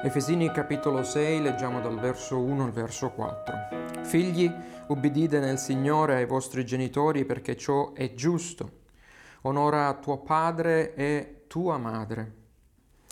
Efesini 0.00 0.52
capitolo 0.52 1.02
6, 1.02 1.42
leggiamo 1.42 1.80
dal 1.80 1.98
verso 1.98 2.38
1 2.38 2.62
al 2.62 2.70
verso 2.70 3.10
4. 3.10 4.04
Figli, 4.04 4.48
ubbidite 4.86 5.40
nel 5.40 5.58
Signore 5.58 6.14
ai 6.14 6.24
vostri 6.24 6.64
genitori 6.64 7.24
perché 7.24 7.56
ciò 7.56 7.92
è 7.94 8.14
giusto. 8.14 8.82
Onora 9.42 9.92
tuo 9.94 10.18
padre 10.18 10.94
e 10.94 11.42
tua 11.48 11.78
madre. 11.78 12.32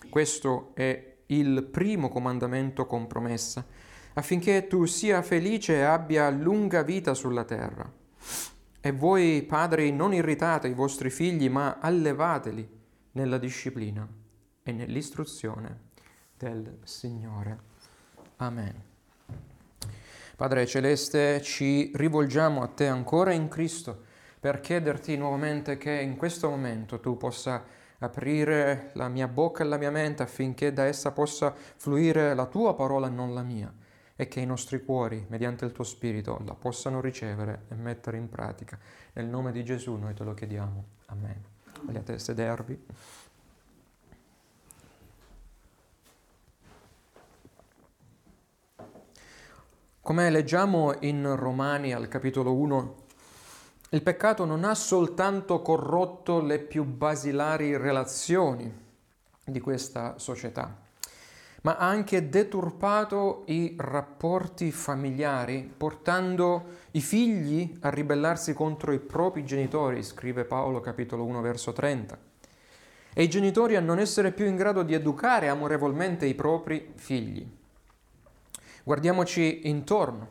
Questo 0.09 0.71
è 0.75 1.17
il 1.27 1.65
primo 1.65 2.09
comandamento 2.09 2.87
con 2.87 3.09
promessa, 3.09 3.67
affinché 4.15 4.69
tu 4.69 4.85
sia 4.85 5.23
felice 5.23 5.79
e 5.79 5.83
abbia 5.83 6.31
lunga 6.31 6.83
vita 6.83 7.15
sulla 7.15 7.43
terra. 7.43 7.93
E 8.81 8.93
voi, 8.93 9.43
padri, 9.43 9.91
non 9.91 10.15
irritate 10.15 10.69
i 10.69 10.75
vostri 10.75 11.11
figli, 11.11 11.51
ma 11.51 11.79
allevateli 11.81 12.69
nella 13.11 13.39
disciplina 13.39 14.07
e 14.63 14.71
nell'istruzione 14.71 15.87
del 16.37 16.79
Signore. 16.85 17.59
Amen. 18.37 18.75
Padre 20.37 20.67
Celeste, 20.67 21.41
ci 21.41 21.91
rivolgiamo 21.95 22.63
a 22.63 22.67
te 22.67 22.87
ancora 22.87 23.33
in 23.33 23.49
Cristo 23.49 24.05
per 24.39 24.61
chiederti 24.61 25.17
nuovamente 25.17 25.79
che 25.79 25.93
in 25.93 26.17
questo 26.17 26.51
momento 26.51 27.01
tu 27.01 27.17
possa 27.17 27.65
aprire 27.99 28.91
la 28.93 29.09
mia 29.09 29.29
bocca 29.29 29.65
e 29.65 29.67
la 29.67 29.79
mia 29.79 29.91
mente 29.91 30.23
affinché 30.23 30.73
da 30.73 30.85
essa 30.85 31.13
possa 31.13 31.55
fluire 31.55 32.35
la 32.35 32.47
tua 32.47 32.75
parola 32.75 33.07
e 33.07 33.11
non 33.11 33.33
la 33.33 33.43
mia 33.43 33.73
e 34.15 34.29
che 34.29 34.41
i 34.41 34.47
nostri 34.47 34.83
cuori, 34.83 35.25
mediante 35.29 35.65
il 35.67 35.73
tuo 35.73 35.85
Spirito, 35.85 36.41
la 36.45 36.55
possano 36.55 37.01
ricevere 37.01 37.65
e 37.69 37.75
mettere 37.75 38.17
in 38.17 38.29
pratica. 38.29 38.79
Nel 39.13 39.27
nome 39.27 39.53
di 39.53 39.63
Gesù 39.63 39.95
noi 39.95 40.15
te 40.15 40.25
lo 40.25 40.33
chiediamo. 40.33 40.85
Amen. 41.07 41.43
Vogliate 41.83 42.19
sedervi? 42.19 42.87
Come 50.07 50.31
leggiamo 50.31 50.95
in 51.01 51.35
Romani 51.35 51.93
al 51.93 52.07
capitolo 52.07 52.55
1, 52.55 52.95
il 53.89 54.03
peccato 54.05 54.45
non 54.45 54.63
ha 54.63 54.73
soltanto 54.77 55.61
corrotto 55.63 56.41
le 56.41 56.61
più 56.61 56.85
basilari 56.85 57.77
relazioni 57.77 58.73
di 59.45 59.59
questa 59.59 60.17
società, 60.17 60.81
ma 61.63 61.77
ha 61.77 61.89
anche 61.89 62.29
deturpato 62.29 63.43
i 63.47 63.75
rapporti 63.77 64.71
familiari, 64.71 65.69
portando 65.77 66.67
i 66.93 67.01
figli 67.01 67.77
a 67.81 67.91
ribellarsi 67.91 68.53
contro 68.53 68.93
i 68.93 69.01
propri 69.01 69.45
genitori, 69.45 70.05
scrive 70.05 70.45
Paolo 70.45 70.79
capitolo 70.79 71.25
1 71.25 71.41
verso 71.41 71.73
30, 71.73 72.17
e 73.13 73.23
i 73.25 73.29
genitori 73.29 73.75
a 73.75 73.81
non 73.81 73.99
essere 73.99 74.31
più 74.31 74.47
in 74.47 74.55
grado 74.55 74.85
di 74.85 74.95
educare 74.95 75.49
amorevolmente 75.49 76.27
i 76.27 76.37
propri 76.37 76.93
figli. 76.95 77.65
Guardiamoci 78.87 79.69
intorno. 79.69 80.29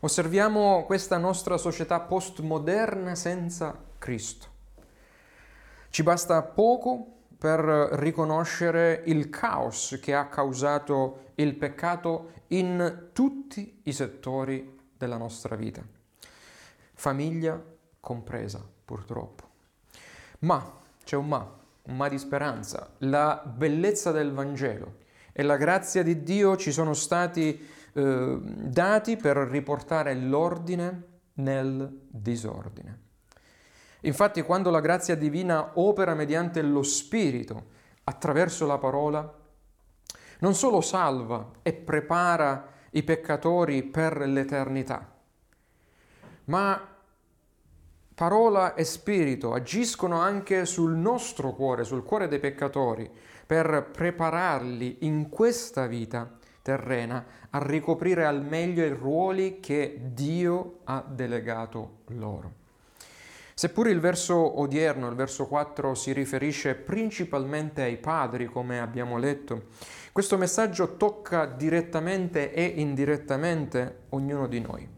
Osserviamo 0.00 0.84
questa 0.86 1.18
nostra 1.18 1.58
società 1.58 2.00
postmoderna 2.00 3.14
senza 3.14 3.78
Cristo. 3.98 4.46
Ci 5.90 6.02
basta 6.02 6.40
poco 6.40 7.18
per 7.36 7.60
riconoscere 7.60 9.02
il 9.04 9.28
caos 9.28 9.98
che 10.00 10.14
ha 10.14 10.28
causato 10.28 11.32
il 11.34 11.54
peccato 11.54 12.30
in 12.46 13.10
tutti 13.12 13.82
i 13.82 13.92
settori 13.92 14.78
della 14.96 15.18
nostra 15.18 15.54
vita, 15.54 15.82
famiglia 16.94 17.62
compresa 18.00 18.66
purtroppo. 18.86 19.44
Ma, 20.38 20.78
c'è 21.04 21.16
un 21.16 21.28
ma, 21.28 21.58
un 21.82 21.94
ma 21.94 22.08
di 22.08 22.18
speranza, 22.18 22.94
la 23.00 23.42
bellezza 23.44 24.12
del 24.12 24.32
Vangelo 24.32 25.08
e 25.32 25.42
la 25.42 25.56
grazia 25.56 26.02
di 26.02 26.22
Dio 26.22 26.56
ci 26.56 26.72
sono 26.72 26.94
stati 26.94 27.66
eh, 27.92 28.38
dati 28.42 29.16
per 29.16 29.36
riportare 29.36 30.14
l'ordine 30.14 31.02
nel 31.34 32.06
disordine. 32.08 33.08
Infatti 34.02 34.42
quando 34.42 34.70
la 34.70 34.80
grazia 34.80 35.14
divina 35.14 35.72
opera 35.74 36.14
mediante 36.14 36.62
lo 36.62 36.82
Spirito, 36.82 37.78
attraverso 38.04 38.66
la 38.66 38.78
parola, 38.78 39.38
non 40.40 40.54
solo 40.54 40.80
salva 40.80 41.50
e 41.62 41.72
prepara 41.72 42.66
i 42.92 43.02
peccatori 43.02 43.82
per 43.82 44.26
l'eternità, 44.26 45.12
ma 46.44 46.88
parola 48.14 48.74
e 48.74 48.84
spirito 48.84 49.54
agiscono 49.54 50.20
anche 50.20 50.66
sul 50.66 50.92
nostro 50.92 51.52
cuore, 51.52 51.84
sul 51.84 52.02
cuore 52.02 52.28
dei 52.28 52.40
peccatori, 52.40 53.08
per 53.50 53.88
prepararli 53.90 54.98
in 55.00 55.28
questa 55.28 55.88
vita 55.88 56.38
terrena 56.62 57.26
a 57.50 57.60
ricoprire 57.60 58.24
al 58.24 58.44
meglio 58.44 58.84
i 58.84 58.90
ruoli 58.90 59.58
che 59.58 59.98
Dio 60.12 60.82
ha 60.84 61.04
delegato 61.04 62.02
loro. 62.10 62.52
Seppure 63.52 63.90
il 63.90 63.98
verso 63.98 64.60
odierno, 64.60 65.08
il 65.08 65.16
verso 65.16 65.48
4, 65.48 65.96
si 65.96 66.12
riferisce 66.12 66.76
principalmente 66.76 67.82
ai 67.82 67.96
padri, 67.96 68.46
come 68.46 68.78
abbiamo 68.78 69.18
letto, 69.18 69.64
questo 70.12 70.38
messaggio 70.38 70.96
tocca 70.96 71.44
direttamente 71.46 72.52
e 72.52 72.62
indirettamente 72.62 74.02
ognuno 74.10 74.46
di 74.46 74.60
noi, 74.60 74.88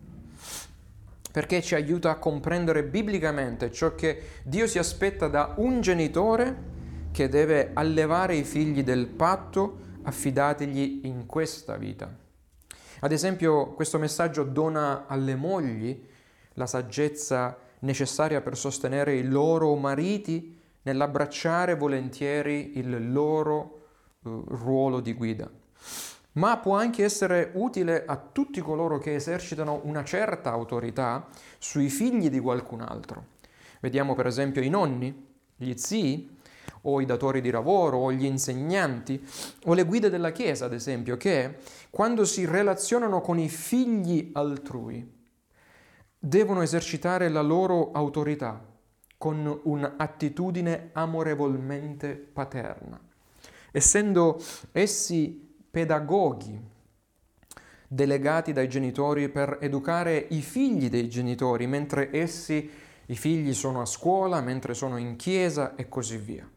perché 1.33 1.63
ci 1.63 1.75
aiuta 1.75 2.11
a 2.11 2.17
comprendere 2.17 2.83
biblicamente 2.83 3.73
ciò 3.73 3.95
che 3.95 4.23
Dio 4.43 4.67
si 4.67 4.79
aspetta 4.79 5.27
da 5.29 5.55
un 5.57 5.81
genitore 5.81 6.81
che 7.13 7.29
deve 7.29 7.71
allevare 7.75 8.35
i 8.35 8.43
figli 8.43 8.83
del 8.83 9.07
patto 9.07 9.91
affidatigli 10.03 11.01
in 11.05 11.27
questa 11.27 11.77
vita. 11.77 12.13
Ad 13.01 13.13
esempio, 13.13 13.75
questo 13.75 13.99
messaggio 13.99 14.45
dona 14.45 15.07
alle 15.07 15.37
mogli 15.37 16.05
la 16.55 16.67
saggezza 16.67 17.57
necessaria 17.81 18.41
per 18.41 18.57
sostenere 18.57 19.15
i 19.15 19.25
loro 19.25 19.75
mariti 19.77 20.59
nell'abbracciare 20.83 21.77
volentieri 21.77 22.79
il 22.79 23.13
loro 23.13 23.81
uh, 24.23 24.45
ruolo 24.49 25.01
di 25.01 25.13
guida. 25.13 25.51
Ma 26.35 26.57
può 26.59 26.77
anche 26.77 27.05
essere 27.05 27.51
utile 27.55 28.05
a 28.07 28.17
tutti 28.17 28.61
coloro 28.61 28.99
che 28.99 29.15
esercitano 29.15 29.81
una 29.85 30.03
certa 30.03 30.51
autorità 30.51 31.29
sui 31.59 31.89
figli 31.89 32.31
di 32.31 32.41
qualcun 32.41 32.81
altro. 32.81 33.27
Vediamo 33.81 34.15
per 34.15 34.27
esempio 34.27 34.63
i 34.63 34.71
nonni, 34.71 35.31
gli 35.57 35.75
zii, 35.77 36.39
o 36.83 37.01
i 37.01 37.05
datori 37.05 37.41
di 37.41 37.51
lavoro 37.51 37.99
o 37.99 38.13
gli 38.13 38.25
insegnanti 38.25 39.25
o 39.65 39.75
le 39.75 39.85
guide 39.85 40.11
della 40.11 40.33
Chiesa, 40.33 40.65
ad 40.65 40.73
esempio, 40.73 41.17
che 41.17 41.57
quando 41.91 42.25
si 42.25 42.45
relazionano 42.45 43.21
con 43.21 43.39
i 43.39 43.49
figli 43.49 44.31
altrui 44.33 45.21
devono 46.19 46.63
esercitare 46.63 47.29
la 47.29 47.43
loro 47.43 47.91
autorità 47.93 48.65
con 49.17 49.61
un'attitudine 49.63 50.91
amorevolmente 50.93 52.15
paterna, 52.15 53.01
essendo 53.71 54.43
essi 54.73 55.55
pedagoghi 55.71 56.71
delegati 57.87 58.53
dai 58.53 58.69
genitori 58.69 59.29
per 59.29 59.59
educare 59.61 60.27
i 60.31 60.41
figli 60.41 60.89
dei 60.89 61.09
genitori, 61.09 61.67
mentre 61.67 62.11
essi, 62.11 62.71
i 63.07 63.17
figli, 63.17 63.53
sono 63.53 63.83
a 63.83 63.85
scuola, 63.85 64.41
mentre 64.41 64.73
sono 64.73 64.97
in 64.97 65.17
chiesa 65.17 65.75
e 65.75 65.89
così 65.89 66.17
via. 66.17 66.49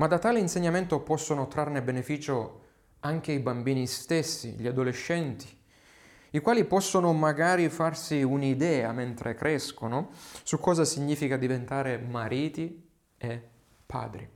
Ma 0.00 0.06
da 0.06 0.18
tale 0.18 0.38
insegnamento 0.38 1.00
possono 1.00 1.46
trarne 1.46 1.82
beneficio 1.82 2.60
anche 3.00 3.32
i 3.32 3.38
bambini 3.38 3.86
stessi, 3.86 4.52
gli 4.52 4.66
adolescenti, 4.66 5.46
i 6.30 6.38
quali 6.40 6.64
possono 6.64 7.12
magari 7.12 7.68
farsi 7.68 8.22
un'idea 8.22 8.92
mentre 8.92 9.34
crescono 9.34 10.08
su 10.42 10.58
cosa 10.58 10.86
significa 10.86 11.36
diventare 11.36 11.98
mariti 11.98 12.88
e 13.18 13.48
padri. 13.84 14.26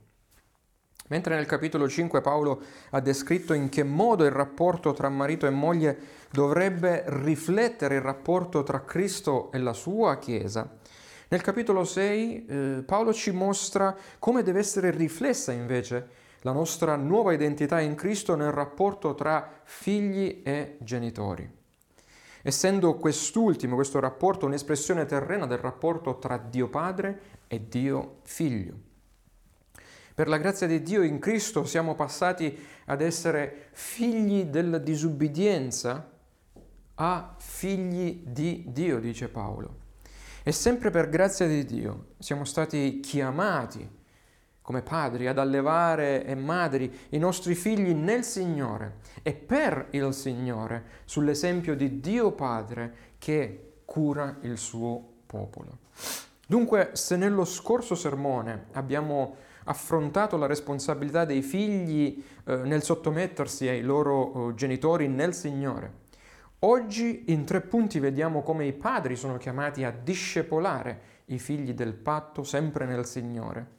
Mentre 1.07 1.33
nel 1.33 1.47
capitolo 1.47 1.89
5 1.89 2.21
Paolo 2.21 2.61
ha 2.91 2.99
descritto 2.99 3.53
in 3.53 3.69
che 3.69 3.81
modo 3.81 4.23
il 4.23 4.31
rapporto 4.31 4.93
tra 4.93 5.09
marito 5.09 5.47
e 5.47 5.51
moglie 5.51 5.97
dovrebbe 6.31 7.05
riflettere 7.07 7.95
il 7.95 8.01
rapporto 8.01 8.61
tra 8.61 8.83
Cristo 8.83 9.51
e 9.51 9.57
la 9.57 9.73
sua 9.73 10.19
Chiesa, 10.19 10.77
nel 11.27 11.41
capitolo 11.41 11.83
6 11.83 12.45
eh, 12.45 12.83
Paolo 12.85 13.13
ci 13.13 13.31
mostra 13.31 13.95
come 14.19 14.43
deve 14.43 14.59
essere 14.59 14.91
riflessa 14.91 15.51
invece 15.51 16.23
la 16.41 16.51
nostra 16.51 16.95
nuova 16.95 17.33
identità 17.33 17.79
in 17.79 17.95
Cristo 17.95 18.35
nel 18.35 18.51
rapporto 18.51 19.15
tra 19.15 19.61
figli 19.63 20.41
e 20.43 20.77
genitori. 20.79 21.49
Essendo 22.43 22.93
quest'ultimo, 22.97 23.73
questo 23.73 23.99
rapporto, 23.99 24.45
un'espressione 24.45 25.07
terrena 25.07 25.47
del 25.47 25.57
rapporto 25.57 26.19
tra 26.19 26.37
Dio 26.37 26.69
Padre 26.69 27.19
e 27.47 27.67
Dio 27.67 28.19
Figlio. 28.21 28.73
Per 30.13 30.27
la 30.27 30.37
grazia 30.37 30.67
di 30.67 30.83
Dio 30.83 31.01
in 31.01 31.17
Cristo 31.17 31.65
siamo 31.65 31.95
passati 31.95 32.55
ad 32.85 33.01
essere 33.01 33.69
figli 33.71 34.43
della 34.43 34.77
disubbidienza 34.77 36.11
a 36.93 37.35
figli 37.39 38.21
di 38.23 38.65
Dio, 38.67 38.99
dice 38.99 39.27
Paolo. 39.27 39.84
E 40.47 40.51
sempre 40.51 40.91
per 40.91 41.09
grazia 41.09 41.47
di 41.47 41.65
Dio 41.65 42.09
siamo 42.19 42.45
stati 42.45 42.99
chiamati 42.99 43.89
come 44.61 44.83
padri, 44.83 45.25
ad 45.25 45.39
allevare 45.39 46.23
e 46.23 46.35
madri 46.35 47.07
i 47.09 47.17
nostri 47.17 47.55
figli 47.55 47.95
nel 47.95 48.23
Signore 48.23 48.97
e 49.23 49.33
per 49.33 49.87
il 49.89 50.13
Signore, 50.13 50.83
sull'esempio 51.05 51.75
di 51.75 51.99
Dio 51.99 52.31
Padre 52.33 52.93
che 53.17 53.77
cura 53.85 54.37
il 54.41 54.59
suo 54.59 55.03
popolo. 55.25 55.79
Dunque, 56.45 56.91
se 56.93 57.15
nello 57.15 57.43
scorso 57.43 57.95
sermone 57.95 58.67
abbiamo 58.73 59.37
affrontato 59.63 60.37
la 60.37 60.45
responsabilità 60.45 61.25
dei 61.25 61.41
figli 61.41 62.23
eh, 62.45 62.55
nel 62.57 62.83
sottomettersi 62.83 63.67
ai 63.67 63.81
loro 63.81 64.49
eh, 64.49 64.53
genitori 64.53 65.07
nel 65.07 65.33
Signore, 65.33 66.03
oggi 66.59 67.31
in 67.31 67.45
tre 67.45 67.61
punti 67.61 67.99
vediamo 67.99 68.41
come 68.41 68.65
i 68.65 68.73
padri 68.73 69.15
sono 69.15 69.37
chiamati 69.37 69.83
a 69.83 69.91
discepolare 69.91 71.13
i 71.25 71.39
figli 71.39 71.73
del 71.73 71.93
patto 71.93 72.43
sempre 72.43 72.85
nel 72.85 73.05
Signore 73.05 73.75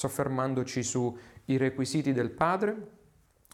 soffermandoci 0.00 0.82
sui 0.82 1.56
requisiti 1.58 2.14
del 2.14 2.30
Padre, 2.30 2.76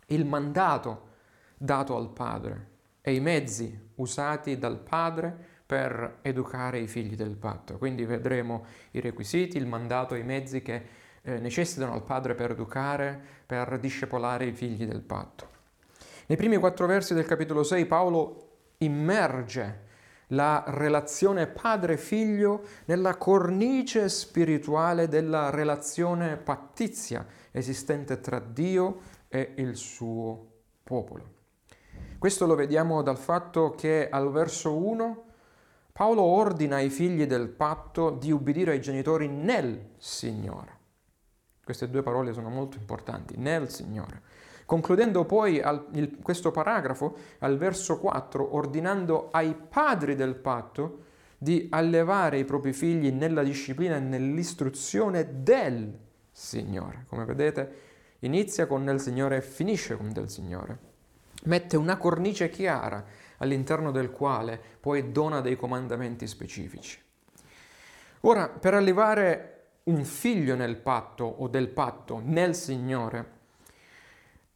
il 0.06 0.25
mandato 0.25 1.08
dato 1.56 1.96
al 1.96 2.12
Padre 2.12 2.75
e 3.00 3.14
i 3.14 3.20
mezzi 3.20 3.90
usati 3.96 4.56
dal 4.56 4.78
Padre 4.78 5.55
per 5.67 6.19
educare 6.23 6.78
i 6.78 6.87
figli 6.87 7.17
del 7.17 7.34
patto. 7.34 7.78
Quindi 7.78 8.05
vedremo 8.05 8.64
i 8.93 9.00
requisiti, 9.00 9.56
il 9.56 9.67
mandato 9.67 10.14
e 10.14 10.20
i 10.20 10.23
mezzi 10.23 10.62
che 10.62 10.87
eh, 11.23 11.38
necessitano 11.40 11.94
al 11.94 12.05
Padre 12.05 12.37
per 12.37 12.52
educare, 12.52 13.20
per 13.44 13.81
discepolare 13.81 14.46
i 14.46 14.52
figli 14.52 14.87
del 14.87 15.02
patto. 15.02 15.55
Nei 16.26 16.37
primi 16.37 16.58
quattro 16.58 16.87
versi 16.87 17.14
del 17.14 17.26
capitolo 17.26 17.64
6 17.64 17.87
Paolo 17.87 18.45
immerge 18.78 19.84
la 20.31 20.64
relazione 20.67 21.46
padre-figlio 21.46 22.62
nella 22.87 23.17
cornice 23.17 24.08
spirituale 24.08 25.08
della 25.08 25.50
relazione 25.50 26.37
pattizia 26.37 27.25
esistente 27.52 28.20
tra 28.20 28.40
Dio 28.40 29.00
e 29.28 29.55
il 29.56 29.76
suo 29.76 30.46
popolo. 30.82 31.34
Questo 32.19 32.46
lo 32.46 32.55
vediamo 32.55 33.02
dal 33.02 33.19
fatto 33.19 33.75
che 33.76 34.08
al 34.08 34.31
verso 34.32 34.76
1 34.76 35.25
Paolo 35.96 36.20
ordina 36.20 36.76
ai 36.76 36.90
figli 36.90 37.25
del 37.25 37.49
patto 37.49 38.11
di 38.11 38.31
ubbidire 38.31 38.73
ai 38.73 38.82
genitori 38.82 39.28
nel 39.28 39.93
Signore. 39.96 40.78
Queste 41.64 41.88
due 41.88 42.02
parole 42.02 42.34
sono 42.34 42.50
molto 42.50 42.76
importanti, 42.76 43.38
nel 43.38 43.70
Signore. 43.70 44.20
Concludendo 44.66 45.24
poi 45.24 45.60
al, 45.60 45.86
il, 45.92 46.18
questo 46.20 46.50
paragrafo 46.50 47.16
al 47.38 47.56
verso 47.56 47.98
4, 48.00 48.56
ordinando 48.56 49.28
ai 49.30 49.54
padri 49.54 50.16
del 50.16 50.34
patto 50.34 51.04
di 51.38 51.68
allevare 51.70 52.38
i 52.38 52.44
propri 52.44 52.72
figli 52.72 53.12
nella 53.12 53.44
disciplina 53.44 53.96
e 53.96 54.00
nell'istruzione 54.00 55.42
del 55.42 55.96
Signore. 56.32 57.04
Come 57.08 57.24
vedete, 57.24 57.74
inizia 58.20 58.66
con 58.66 58.82
nel 58.82 59.00
Signore 59.00 59.36
e 59.36 59.42
finisce 59.42 59.96
con 59.96 60.12
del 60.12 60.28
Signore. 60.28 60.78
Mette 61.44 61.76
una 61.76 61.96
cornice 61.96 62.50
chiara 62.50 63.04
all'interno 63.38 63.92
del 63.92 64.10
quale 64.10 64.60
poi 64.80 65.12
dona 65.12 65.40
dei 65.40 65.54
comandamenti 65.54 66.26
specifici. 66.26 67.00
Ora, 68.22 68.48
per 68.48 68.74
allevare 68.74 69.52
un 69.84 70.04
figlio 70.04 70.56
nel 70.56 70.76
patto 70.76 71.24
o 71.24 71.46
del 71.46 71.68
patto 71.68 72.20
nel 72.24 72.56
Signore, 72.56 73.34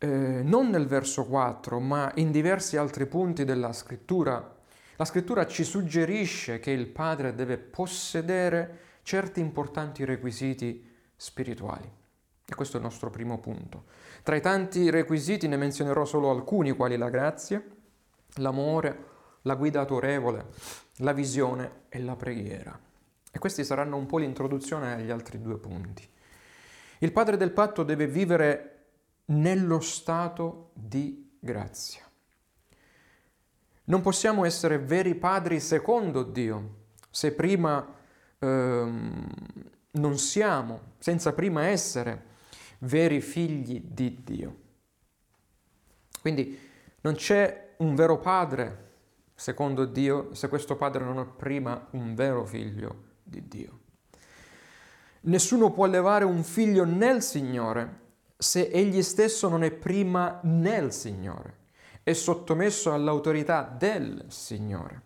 eh, 0.02 0.42
non 0.42 0.70
nel 0.70 0.86
verso 0.86 1.26
4, 1.26 1.78
ma 1.78 2.10
in 2.14 2.30
diversi 2.30 2.78
altri 2.78 3.04
punti 3.06 3.44
della 3.44 3.72
scrittura, 3.74 4.56
la 4.96 5.04
scrittura 5.04 5.46
ci 5.46 5.62
suggerisce 5.62 6.58
che 6.58 6.70
il 6.70 6.86
padre 6.86 7.34
deve 7.34 7.58
possedere 7.58 8.78
certi 9.02 9.40
importanti 9.40 10.04
requisiti 10.04 10.88
spirituali. 11.14 11.90
E 12.46 12.54
questo 12.54 12.76
è 12.76 12.80
il 12.80 12.86
nostro 12.86 13.10
primo 13.10 13.38
punto. 13.40 13.84
Tra 14.22 14.36
i 14.36 14.40
tanti 14.40 14.88
requisiti 14.88 15.46
ne 15.48 15.56
menzionerò 15.56 16.06
solo 16.06 16.30
alcuni, 16.30 16.72
quali 16.72 16.96
la 16.96 17.10
grazia, 17.10 17.62
l'amore, 18.36 19.04
la 19.42 19.54
guida 19.54 19.80
autorevole, 19.80 20.46
la 20.96 21.12
visione 21.12 21.82
e 21.90 22.00
la 22.00 22.16
preghiera. 22.16 22.78
E 23.30 23.38
questi 23.38 23.64
saranno 23.64 23.96
un 23.96 24.06
po' 24.06 24.18
l'introduzione 24.18 24.94
agli 24.94 25.10
altri 25.10 25.40
due 25.40 25.58
punti. 25.58 26.08
Il 27.00 27.12
padre 27.12 27.36
del 27.36 27.52
patto 27.52 27.82
deve 27.82 28.06
vivere 28.06 28.69
nello 29.30 29.80
stato 29.80 30.70
di 30.74 31.36
grazia. 31.38 32.02
Non 33.84 34.00
possiamo 34.02 34.44
essere 34.44 34.78
veri 34.78 35.14
padri 35.14 35.58
secondo 35.58 36.22
Dio 36.22 36.78
se 37.10 37.32
prima 37.32 37.96
ehm, 38.38 39.26
non 39.92 40.18
siamo, 40.18 40.92
senza 40.98 41.32
prima 41.32 41.66
essere 41.66 42.26
veri 42.78 43.20
figli 43.20 43.82
di 43.84 44.20
Dio. 44.22 44.56
Quindi 46.20 46.58
non 47.00 47.14
c'è 47.14 47.74
un 47.78 47.94
vero 47.94 48.18
padre 48.18 48.88
secondo 49.34 49.86
Dio 49.86 50.34
se 50.34 50.48
questo 50.48 50.76
padre 50.76 51.02
non 51.02 51.18
è 51.18 51.24
prima 51.24 51.88
un 51.92 52.14
vero 52.14 52.44
figlio 52.44 53.04
di 53.22 53.46
Dio. 53.48 53.78
Nessuno 55.22 55.70
può 55.72 55.84
allevare 55.84 56.24
un 56.24 56.42
figlio 56.44 56.84
nel 56.84 57.22
Signore 57.22 58.08
se 58.40 58.70
egli 58.72 59.02
stesso 59.02 59.50
non 59.50 59.62
è 59.62 59.70
prima 59.70 60.40
nel 60.44 60.94
Signore, 60.94 61.56
è 62.02 62.14
sottomesso 62.14 62.90
all'autorità 62.90 63.62
del 63.76 64.24
Signore. 64.28 65.02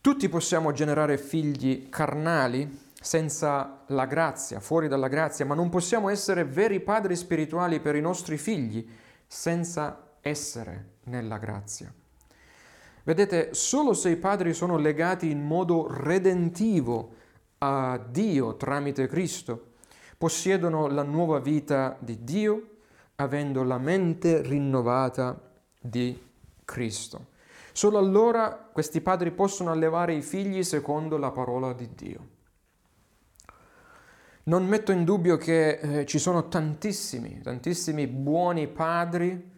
Tutti 0.00 0.30
possiamo 0.30 0.72
generare 0.72 1.18
figli 1.18 1.90
carnali 1.90 2.90
senza 2.98 3.84
la 3.88 4.06
grazia, 4.06 4.60
fuori 4.60 4.88
dalla 4.88 5.08
grazia, 5.08 5.44
ma 5.44 5.54
non 5.54 5.68
possiamo 5.68 6.08
essere 6.08 6.46
veri 6.46 6.80
padri 6.80 7.14
spirituali 7.16 7.80
per 7.80 7.96
i 7.96 8.00
nostri 8.00 8.38
figli 8.38 8.88
senza 9.26 10.14
essere 10.22 10.94
nella 11.04 11.36
grazia. 11.36 11.92
Vedete, 13.04 13.52
solo 13.52 13.92
se 13.92 14.08
i 14.08 14.16
padri 14.16 14.54
sono 14.54 14.78
legati 14.78 15.30
in 15.30 15.44
modo 15.44 15.86
redentivo 15.90 17.14
a 17.58 17.98
Dio 17.98 18.56
tramite 18.56 19.06
Cristo, 19.06 19.71
possiedono 20.22 20.86
la 20.86 21.02
nuova 21.02 21.40
vita 21.40 21.96
di 21.98 22.22
Dio 22.22 22.76
avendo 23.16 23.64
la 23.64 23.78
mente 23.78 24.40
rinnovata 24.40 25.50
di 25.80 26.16
Cristo. 26.64 27.30
Solo 27.72 27.98
allora 27.98 28.52
questi 28.72 29.00
padri 29.00 29.32
possono 29.32 29.72
allevare 29.72 30.14
i 30.14 30.22
figli 30.22 30.62
secondo 30.62 31.16
la 31.16 31.32
parola 31.32 31.72
di 31.72 31.88
Dio. 31.96 32.28
Non 34.44 34.64
metto 34.64 34.92
in 34.92 35.02
dubbio 35.02 35.36
che 35.36 35.70
eh, 35.70 36.06
ci 36.06 36.20
sono 36.20 36.46
tantissimi, 36.46 37.40
tantissimi 37.40 38.06
buoni 38.06 38.68
padri 38.68 39.50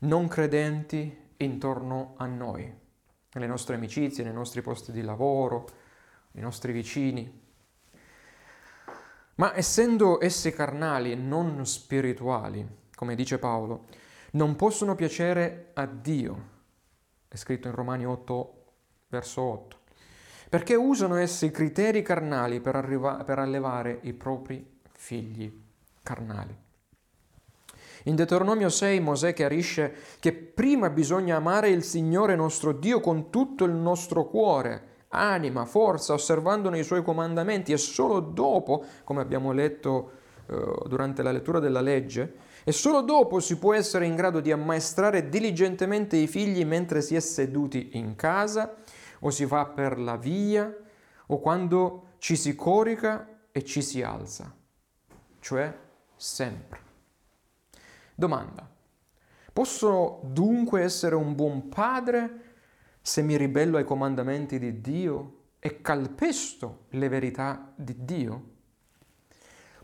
non 0.00 0.28
credenti 0.28 1.30
intorno 1.38 2.16
a 2.18 2.26
noi, 2.26 2.70
nelle 3.32 3.46
nostre 3.46 3.76
amicizie, 3.76 4.24
nei 4.24 4.34
nostri 4.34 4.60
posti 4.60 4.92
di 4.92 5.00
lavoro, 5.00 5.66
i 6.32 6.40
nostri 6.40 6.72
vicini. 6.72 7.44
Ma 9.36 9.54
essendo 9.54 10.22
essi 10.22 10.50
carnali 10.52 11.12
e 11.12 11.14
non 11.14 11.66
spirituali, 11.66 12.66
come 12.94 13.14
dice 13.14 13.38
Paolo, 13.38 13.84
non 14.32 14.56
possono 14.56 14.94
piacere 14.94 15.70
a 15.74 15.86
Dio. 15.86 16.54
È 17.28 17.36
scritto 17.36 17.68
in 17.68 17.74
Romani 17.74 18.06
8, 18.06 18.64
verso 19.08 19.42
8. 19.42 19.76
Perché 20.48 20.74
usano 20.74 21.16
essi 21.16 21.50
criteri 21.50 22.00
carnali 22.00 22.60
per, 22.60 22.76
arriva- 22.76 23.24
per 23.24 23.38
allevare 23.38 23.98
i 24.02 24.14
propri 24.14 24.78
figli 24.92 25.64
carnali. 26.02 26.56
In 28.04 28.14
Deuteronomio 28.14 28.68
6 28.70 29.00
Mosè 29.00 29.34
chiarisce 29.34 29.94
che 30.18 30.32
prima 30.32 30.88
bisogna 30.88 31.36
amare 31.36 31.68
il 31.68 31.82
Signore 31.82 32.36
nostro 32.36 32.72
Dio 32.72 33.00
con 33.00 33.30
tutto 33.30 33.64
il 33.64 33.72
nostro 33.72 34.26
cuore, 34.26 34.94
anima, 35.08 35.64
forza, 35.64 36.12
osservandone 36.12 36.78
i 36.78 36.84
suoi 36.84 37.02
comandamenti 37.02 37.72
e 37.72 37.76
solo 37.76 38.20
dopo, 38.20 38.84
come 39.04 39.20
abbiamo 39.20 39.52
letto 39.52 40.10
eh, 40.46 40.82
durante 40.86 41.22
la 41.22 41.32
lettura 41.32 41.58
della 41.58 41.80
legge, 41.80 42.44
e 42.64 42.72
solo 42.72 43.02
dopo 43.02 43.38
si 43.38 43.58
può 43.58 43.74
essere 43.74 44.06
in 44.06 44.16
grado 44.16 44.40
di 44.40 44.50
ammaestrare 44.50 45.28
diligentemente 45.28 46.16
i 46.16 46.26
figli 46.26 46.64
mentre 46.64 47.00
si 47.00 47.14
è 47.14 47.20
seduti 47.20 47.90
in 47.92 48.16
casa 48.16 48.74
o 49.20 49.30
si 49.30 49.44
va 49.44 49.66
per 49.66 49.98
la 49.98 50.16
via 50.16 50.74
o 51.28 51.38
quando 51.38 52.14
ci 52.18 52.36
si 52.36 52.54
corica 52.54 53.28
e 53.52 53.64
ci 53.64 53.82
si 53.82 54.02
alza, 54.02 54.52
cioè 55.40 55.72
sempre. 56.16 56.80
Domanda. 58.14 58.68
Posso 59.52 60.20
dunque 60.24 60.82
essere 60.82 61.14
un 61.14 61.34
buon 61.34 61.68
padre 61.68 62.45
se 63.06 63.22
mi 63.22 63.36
ribello 63.36 63.76
ai 63.76 63.84
comandamenti 63.84 64.58
di 64.58 64.80
Dio 64.80 65.34
e 65.60 65.80
calpesto 65.80 66.86
le 66.90 67.08
verità 67.08 67.72
di 67.76 67.94
Dio? 68.04 68.42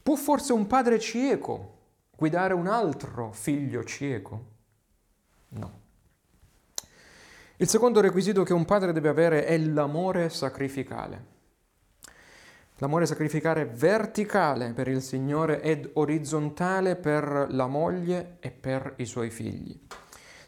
Può 0.02 0.17
forse 0.17 0.52
un 0.52 0.67
padre 0.67 0.99
cieco 0.99 1.79
guidare 2.17 2.52
un 2.52 2.67
altro 2.67 3.31
figlio 3.31 3.85
cieco? 3.85 4.47
No. 5.50 5.81
Il 7.59 7.69
secondo 7.69 8.00
requisito 8.00 8.43
che 8.43 8.52
un 8.52 8.64
padre 8.64 8.93
deve 8.93 9.11
avere 9.11 9.45
è 9.45 9.57
l'amore 9.57 10.29
sacrificale. 10.29 11.26
L'amore 12.79 13.07
sacrificale 13.07 13.67
verticale 13.67 14.73
per 14.73 14.88
il 14.88 15.00
Signore 15.00 15.62
ed 15.62 15.88
orizzontale 15.93 16.97
per 16.97 17.47
la 17.50 17.69
moglie 17.69 18.38
e 18.41 18.50
per 18.50 18.95
i 18.97 19.07
suoi 19.07 19.31
figli. 19.31 19.81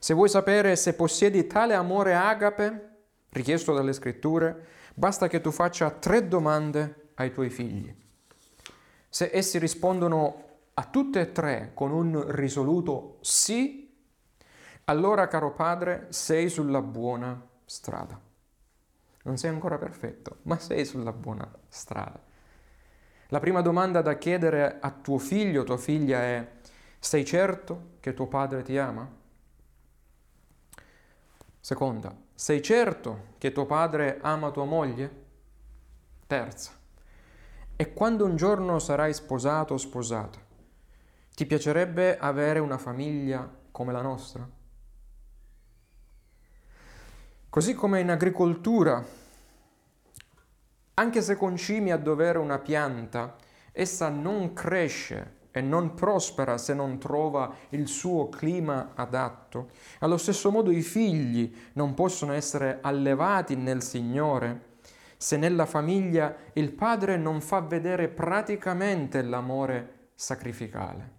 Se 0.04 0.12
vuoi 0.12 0.28
sapere 0.28 0.76
se 0.76 0.92
possiedi 0.92 1.46
tale 1.46 1.73
amore 1.73 2.14
agape, 2.14 2.88
richiesto 3.30 3.73
dalle 3.73 3.94
scritture, 3.94 4.66
basta 4.92 5.28
che 5.28 5.40
tu 5.40 5.50
faccia 5.50 5.90
tre 5.92 6.28
domande 6.28 7.12
ai 7.14 7.32
tuoi 7.32 7.49
figli. 7.49 7.90
Se 9.08 9.30
essi 9.32 9.58
rispondono 9.58 10.42
a 10.75 10.84
tutte 10.84 11.20
e 11.20 11.32
tre 11.32 11.70
con 11.73 11.90
un 11.90 12.23
risoluto 12.32 13.16
sì, 13.23 13.96
allora 14.84 15.26
caro 15.26 15.54
padre 15.54 16.08
sei 16.11 16.50
sulla 16.50 16.82
buona 16.82 17.42
strada. 17.64 18.20
Non 19.23 19.38
sei 19.38 19.49
ancora 19.49 19.78
perfetto, 19.78 20.40
ma 20.42 20.58
sei 20.58 20.84
sulla 20.84 21.12
buona 21.12 21.50
strada. 21.66 22.23
La 23.28 23.40
prima 23.40 23.62
domanda 23.62 24.02
da 24.02 24.18
chiedere 24.18 24.80
a 24.80 24.90
tuo 24.90 25.16
figlio 25.16 25.62
o 25.62 25.64
tua 25.64 25.78
figlia 25.78 26.20
è 26.20 26.46
sei 26.99 27.25
certo 27.25 27.92
che 28.00 28.12
tuo 28.12 28.26
padre 28.26 28.61
ti 28.61 28.76
ama? 28.76 29.23
Seconda, 31.64 32.14
sei 32.35 32.61
certo 32.61 33.28
che 33.38 33.50
tuo 33.50 33.64
padre 33.64 34.18
ama 34.21 34.50
tua 34.50 34.66
moglie? 34.66 35.25
Terza, 36.26 36.73
e 37.75 37.94
quando 37.94 38.26
un 38.26 38.37
giorno 38.37 38.78
sarai 38.78 39.14
sposato 39.14 39.73
o 39.73 39.78
sposata, 39.78 40.38
ti 41.35 41.47
piacerebbe 41.47 42.18
avere 42.18 42.59
una 42.59 42.76
famiglia 42.76 43.50
come 43.71 43.92
la 43.92 44.02
nostra? 44.02 44.47
Così 47.49 47.73
come 47.73 48.00
in 48.00 48.11
agricoltura, 48.11 49.02
anche 50.92 51.23
se 51.23 51.35
concimi 51.35 51.92
a 51.92 51.97
dovere 51.97 52.37
una 52.37 52.59
pianta, 52.59 53.37
essa 53.73 54.11
non 54.11 54.52
cresce 54.52 55.44
e 55.56 55.61
non 55.61 55.94
prospera 55.94 56.58
se 56.58 56.75
non 56.75 56.99
trova 56.99 57.54
il 57.68 57.87
suo 57.87 58.28
clima 58.28 58.90
adatto. 58.96 59.70
Allo 60.00 60.16
stesso 60.16 60.50
modo 60.50 60.73
i 60.73 60.82
figli 60.82 61.54
non 61.75 61.94
possono 61.94 62.32
essere 62.32 62.78
allevati 62.80 63.54
nel 63.54 63.80
Signore 63.80 64.73
se 65.16 65.37
nella 65.37 65.64
famiglia 65.64 66.34
il 66.54 66.73
padre 66.73 67.16
non 67.16 67.40
fa 67.40 67.61
vedere 67.61 68.08
praticamente 68.08 69.23
l'amore 69.23 70.08
sacrificale. 70.16 71.12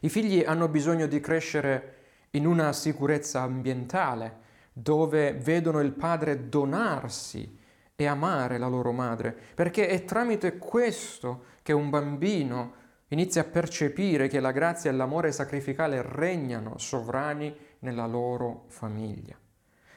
I 0.00 0.08
figli 0.08 0.42
hanno 0.44 0.66
bisogno 0.66 1.06
di 1.06 1.20
crescere 1.20 1.96
in 2.30 2.46
una 2.46 2.72
sicurezza 2.72 3.42
ambientale, 3.42 4.40
dove 4.72 5.34
vedono 5.34 5.78
il 5.78 5.92
padre 5.92 6.48
donarsi 6.48 7.60
e 7.94 8.06
amare 8.06 8.58
la 8.58 8.66
loro 8.66 8.90
madre, 8.90 9.36
perché 9.54 9.86
è 9.86 10.04
tramite 10.04 10.58
questo 10.58 11.44
che 11.62 11.72
un 11.72 11.90
bambino 11.90 12.80
inizia 13.08 13.42
a 13.42 13.46
percepire 13.46 14.28
che 14.28 14.40
la 14.40 14.52
grazia 14.52 14.90
e 14.90 14.94
l'amore 14.94 15.32
sacrificale 15.32 16.02
regnano 16.02 16.78
sovrani 16.78 17.54
nella 17.80 18.06
loro 18.06 18.64
famiglia. 18.68 19.36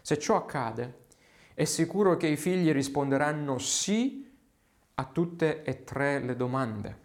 Se 0.02 0.20
ciò 0.20 0.36
accade, 0.36 1.04
è 1.54 1.64
sicuro 1.64 2.18
che 2.18 2.28
i 2.28 2.38
figli 2.38 2.72
risponderanno 2.72 3.58
sì 3.58 4.30
a 4.96 5.06
tutte 5.06 5.64
e 5.64 5.84
tre 5.84 6.20
le 6.20 6.36
domande, 6.36 6.98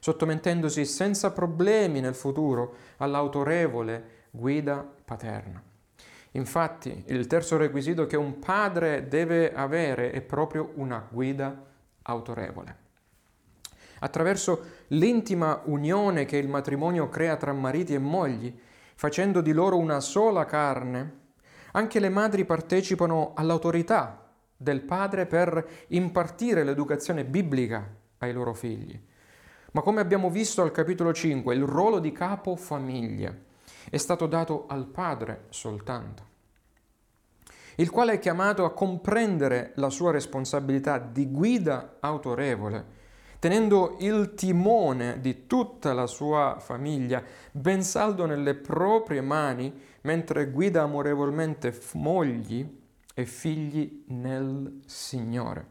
sottomettendosi 0.00 0.84
senza 0.84 1.30
problemi 1.32 2.00
nel 2.00 2.14
futuro 2.14 2.74
all'autorevole 2.96 4.22
guida 4.30 4.86
paterna. 5.04 5.62
Infatti, 6.32 7.04
il 7.06 7.26
terzo 7.26 7.56
requisito 7.56 8.06
che 8.06 8.16
un 8.16 8.38
padre 8.40 9.06
deve 9.06 9.54
avere 9.54 10.10
è 10.10 10.20
proprio 10.20 10.72
una 10.74 11.06
guida 11.08 11.64
autorevole. 12.02 12.83
Attraverso 14.04 14.64
l'intima 14.88 15.62
unione 15.64 16.26
che 16.26 16.36
il 16.36 16.46
matrimonio 16.46 17.08
crea 17.08 17.36
tra 17.36 17.54
mariti 17.54 17.94
e 17.94 17.98
mogli, 17.98 18.54
facendo 18.94 19.40
di 19.40 19.52
loro 19.52 19.78
una 19.78 20.00
sola 20.00 20.44
carne, 20.44 21.20
anche 21.72 22.00
le 22.00 22.10
madri 22.10 22.44
partecipano 22.44 23.32
all'autorità 23.34 24.30
del 24.54 24.82
padre 24.82 25.24
per 25.24 25.86
impartire 25.88 26.64
l'educazione 26.64 27.24
biblica 27.24 27.82
ai 28.18 28.34
loro 28.34 28.52
figli. 28.52 29.00
Ma 29.72 29.80
come 29.80 30.02
abbiamo 30.02 30.28
visto 30.28 30.60
al 30.60 30.70
capitolo 30.70 31.14
5, 31.14 31.54
il 31.54 31.64
ruolo 31.64 31.98
di 31.98 32.12
capo 32.12 32.56
famiglia 32.56 33.34
è 33.88 33.96
stato 33.96 34.26
dato 34.26 34.66
al 34.68 34.84
padre 34.84 35.46
soltanto, 35.48 36.22
il 37.76 37.88
quale 37.88 38.12
è 38.12 38.18
chiamato 38.18 38.66
a 38.66 38.74
comprendere 38.74 39.72
la 39.76 39.88
sua 39.88 40.10
responsabilità 40.10 40.98
di 40.98 41.30
guida 41.30 41.96
autorevole, 42.00 43.00
tenendo 43.44 43.96
il 43.98 44.32
timone 44.34 45.20
di 45.20 45.46
tutta 45.46 45.92
la 45.92 46.06
sua 46.06 46.56
famiglia 46.60 47.22
ben 47.52 47.82
saldo 47.82 48.24
nelle 48.24 48.54
proprie 48.54 49.20
mani, 49.20 49.70
mentre 50.00 50.48
guida 50.48 50.80
amorevolmente 50.80 51.78
mogli 51.92 52.66
e 53.12 53.26
figli 53.26 54.04
nel 54.06 54.80
Signore. 54.86 55.66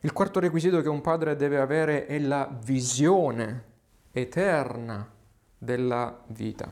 Il 0.00 0.12
quarto 0.12 0.40
requisito 0.40 0.82
che 0.82 0.90
un 0.90 1.00
padre 1.00 1.36
deve 1.36 1.58
avere 1.58 2.04
è 2.04 2.18
la 2.18 2.54
visione 2.62 3.64
eterna 4.12 5.10
della 5.56 6.22
vita. 6.26 6.70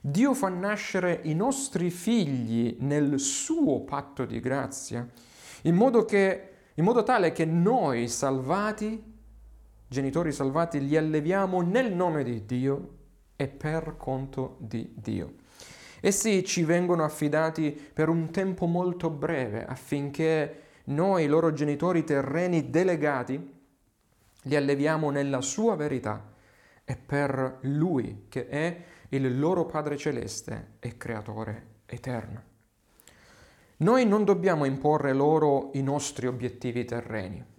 Dio 0.00 0.34
fa 0.34 0.48
nascere 0.48 1.20
i 1.22 1.34
nostri 1.34 1.90
figli 1.90 2.78
nel 2.80 3.20
suo 3.20 3.82
patto 3.82 4.24
di 4.24 4.40
grazia, 4.40 5.08
in 5.62 5.76
modo, 5.76 6.04
che, 6.04 6.48
in 6.74 6.82
modo 6.82 7.04
tale 7.04 7.30
che 7.30 7.44
noi, 7.44 8.08
salvati, 8.08 9.10
genitori 9.92 10.32
salvati, 10.32 10.84
li 10.84 10.96
alleviamo 10.96 11.60
nel 11.60 11.94
nome 11.94 12.24
di 12.24 12.46
Dio 12.46 12.88
e 13.36 13.46
per 13.46 13.96
conto 13.98 14.56
di 14.58 14.90
Dio. 14.96 15.34
Essi 16.00 16.42
ci 16.44 16.64
vengono 16.64 17.04
affidati 17.04 17.70
per 17.70 18.08
un 18.08 18.30
tempo 18.30 18.66
molto 18.66 19.10
breve 19.10 19.64
affinché 19.64 20.60
noi, 20.84 21.26
loro 21.26 21.52
genitori 21.52 22.02
terreni 22.02 22.70
delegati, 22.70 23.60
li 24.44 24.56
alleviamo 24.56 25.10
nella 25.10 25.42
sua 25.42 25.76
verità 25.76 26.32
e 26.84 26.96
per 26.96 27.58
Lui 27.62 28.24
che 28.28 28.48
è 28.48 28.82
il 29.10 29.38
loro 29.38 29.66
Padre 29.66 29.96
Celeste 29.96 30.76
e 30.80 30.96
Creatore 30.96 31.66
eterno. 31.86 32.42
Noi 33.76 34.06
non 34.06 34.24
dobbiamo 34.24 34.64
imporre 34.64 35.12
loro 35.12 35.70
i 35.74 35.82
nostri 35.82 36.26
obiettivi 36.26 36.84
terreni. 36.84 37.51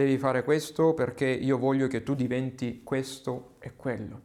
Devi 0.00 0.16
fare 0.16 0.44
questo 0.44 0.94
perché 0.94 1.26
io 1.26 1.58
voglio 1.58 1.86
che 1.86 2.02
tu 2.02 2.14
diventi 2.14 2.80
questo 2.82 3.56
e 3.58 3.76
quello. 3.76 4.20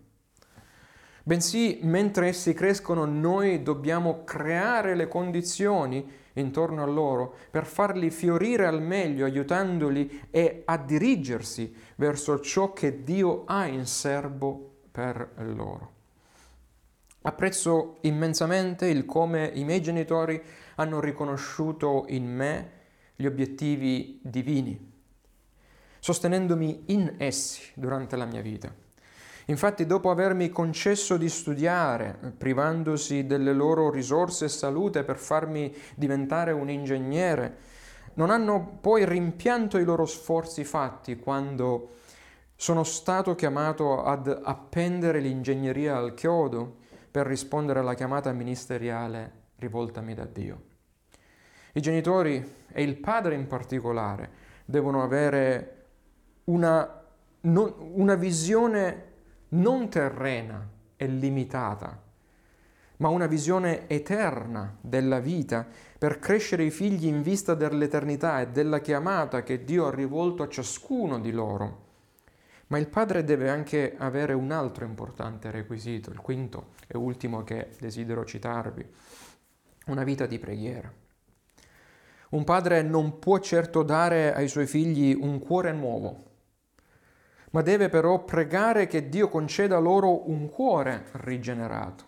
Bensì, 1.22 1.80
mentre 1.82 2.30
essi 2.30 2.54
crescono, 2.54 3.04
noi 3.04 3.62
dobbiamo 3.62 4.24
creare 4.24 4.96
le 4.96 5.10
condizioni 5.10 6.10
intorno 6.36 6.82
a 6.82 6.86
loro 6.86 7.36
per 7.52 7.66
farli 7.66 8.10
fiorire 8.10 8.66
al 8.66 8.82
meglio, 8.82 9.26
aiutandoli 9.26 10.28
e 10.32 10.62
a 10.64 10.78
dirigersi 10.78 11.76
verso 11.98 12.40
ciò 12.40 12.72
che 12.72 13.04
Dio 13.04 13.44
ha 13.44 13.66
in 13.66 13.86
serbo 13.86 14.76
per 14.90 15.30
loro. 15.40 15.92
Apprezzo 17.24 17.98
immensamente 18.04 18.88
il 18.88 19.04
come 19.04 19.52
i 19.54 19.66
miei 19.66 19.82
genitori 19.82 20.42
hanno 20.76 21.02
riconosciuto 21.02 22.06
in 22.08 22.34
me 22.34 22.72
gli 23.18 23.26
obiettivi 23.26 24.22
divini, 24.24 24.94
sostenendomi 26.06 26.84
in 26.90 27.16
essi 27.18 27.64
durante 27.74 28.16
la 28.16 28.26
mia 28.26 28.42
vita. 28.42 28.72
Infatti, 29.46 29.88
dopo 29.88 30.12
avermi 30.12 30.52
concesso 30.52 31.18
di 31.18 31.28
studiare, 31.28 32.16
privandosi 32.38 33.26
delle 33.26 33.54
loro 33.54 33.90
risorse 33.90 34.46
e 34.46 34.50
salute 34.50 35.04
per 35.04 35.18
farmi 35.18 35.76
diventare 35.96 36.52
un 36.52 36.70
ingegnere, 36.70 37.58
non 38.16 38.30
hanno 38.30 38.78
poi 38.82 39.04
rimpianto 39.04 39.80
i 39.80 39.84
loro 39.84 40.06
sforzi 40.06 40.64
fatti 40.64 41.18
quando 41.18 41.96
sono 42.56 42.84
stato 42.84 43.34
chiamato 43.34 44.04
ad 44.04 44.28
appendere 44.28 45.20
l'ingegneria 45.20 45.98
al 45.98 46.14
chiodo 46.14 46.82
per 47.10 47.26
rispondere 47.26 47.80
alla 47.80 47.96
chiamata 47.96 48.32
ministeriale 48.32 49.32
rivoltami 49.56 50.14
da 50.14 50.26
Dio. 50.26 50.62
I 51.74 51.82
genitori 51.82 52.48
e 52.72 52.84
il 52.84 52.96
padre 52.98 53.34
in 53.34 53.48
particolare 53.48 54.30
devono 54.66 55.02
avere 55.02 55.76
una, 56.46 57.04
non, 57.42 57.74
una 57.94 58.16
visione 58.16 59.14
non 59.50 59.90
terrena 59.90 60.68
e 60.96 61.08
limitata, 61.08 62.02
ma 62.98 63.10
una 63.10 63.28
visione 63.28 63.88
eterna 63.88 64.78
della 64.80 65.20
vita 65.20 65.68
per 65.98 66.20
crescere 66.20 66.64
i 66.64 66.72
figli 66.72 67.08
in 67.08 67.22
vista 67.22 67.54
dell'eternità 67.54 68.42
e 68.42 68.50
della 68.50 68.80
chiamata 68.80 69.44
che 69.44 69.64
Dio 69.64 69.88
ha 69.88 69.94
rivolto 69.94 70.44
a 70.44 70.50
ciascuno 70.50 71.20
di 71.20 71.32
loro. 71.32 71.84
Ma 72.68 72.78
il 72.80 72.88
padre 72.88 73.24
deve 73.24 73.50
anche 73.50 73.96
avere 73.98 74.34
un 74.34 74.52
altro 74.52 74.86
importante 74.86 75.52
requisito, 75.52 76.10
il 76.10 76.20
quinto 76.20 76.74
e 76.88 76.98
ultimo 76.98 77.44
che 77.44 77.70
desidero 77.80 78.26
citarvi, 78.26 78.86
una 79.88 80.04
vita 80.04 80.26
di 80.26 80.40
preghiera. 80.40 80.92
Un 82.30 82.44
padre 82.44 82.82
non 82.82 83.20
può 83.20 83.40
certo 83.40 83.84
dare 83.84 84.34
ai 84.34 84.48
suoi 84.48 84.66
figli 84.66 85.16
un 85.20 85.40
cuore 85.40 85.72
nuovo, 85.74 86.24
ma 87.56 87.62
deve 87.62 87.88
però 87.88 88.26
pregare 88.26 88.86
che 88.86 89.08
Dio 89.08 89.30
conceda 89.30 89.78
loro 89.78 90.30
un 90.30 90.50
cuore 90.50 91.06
rigenerato. 91.14 92.04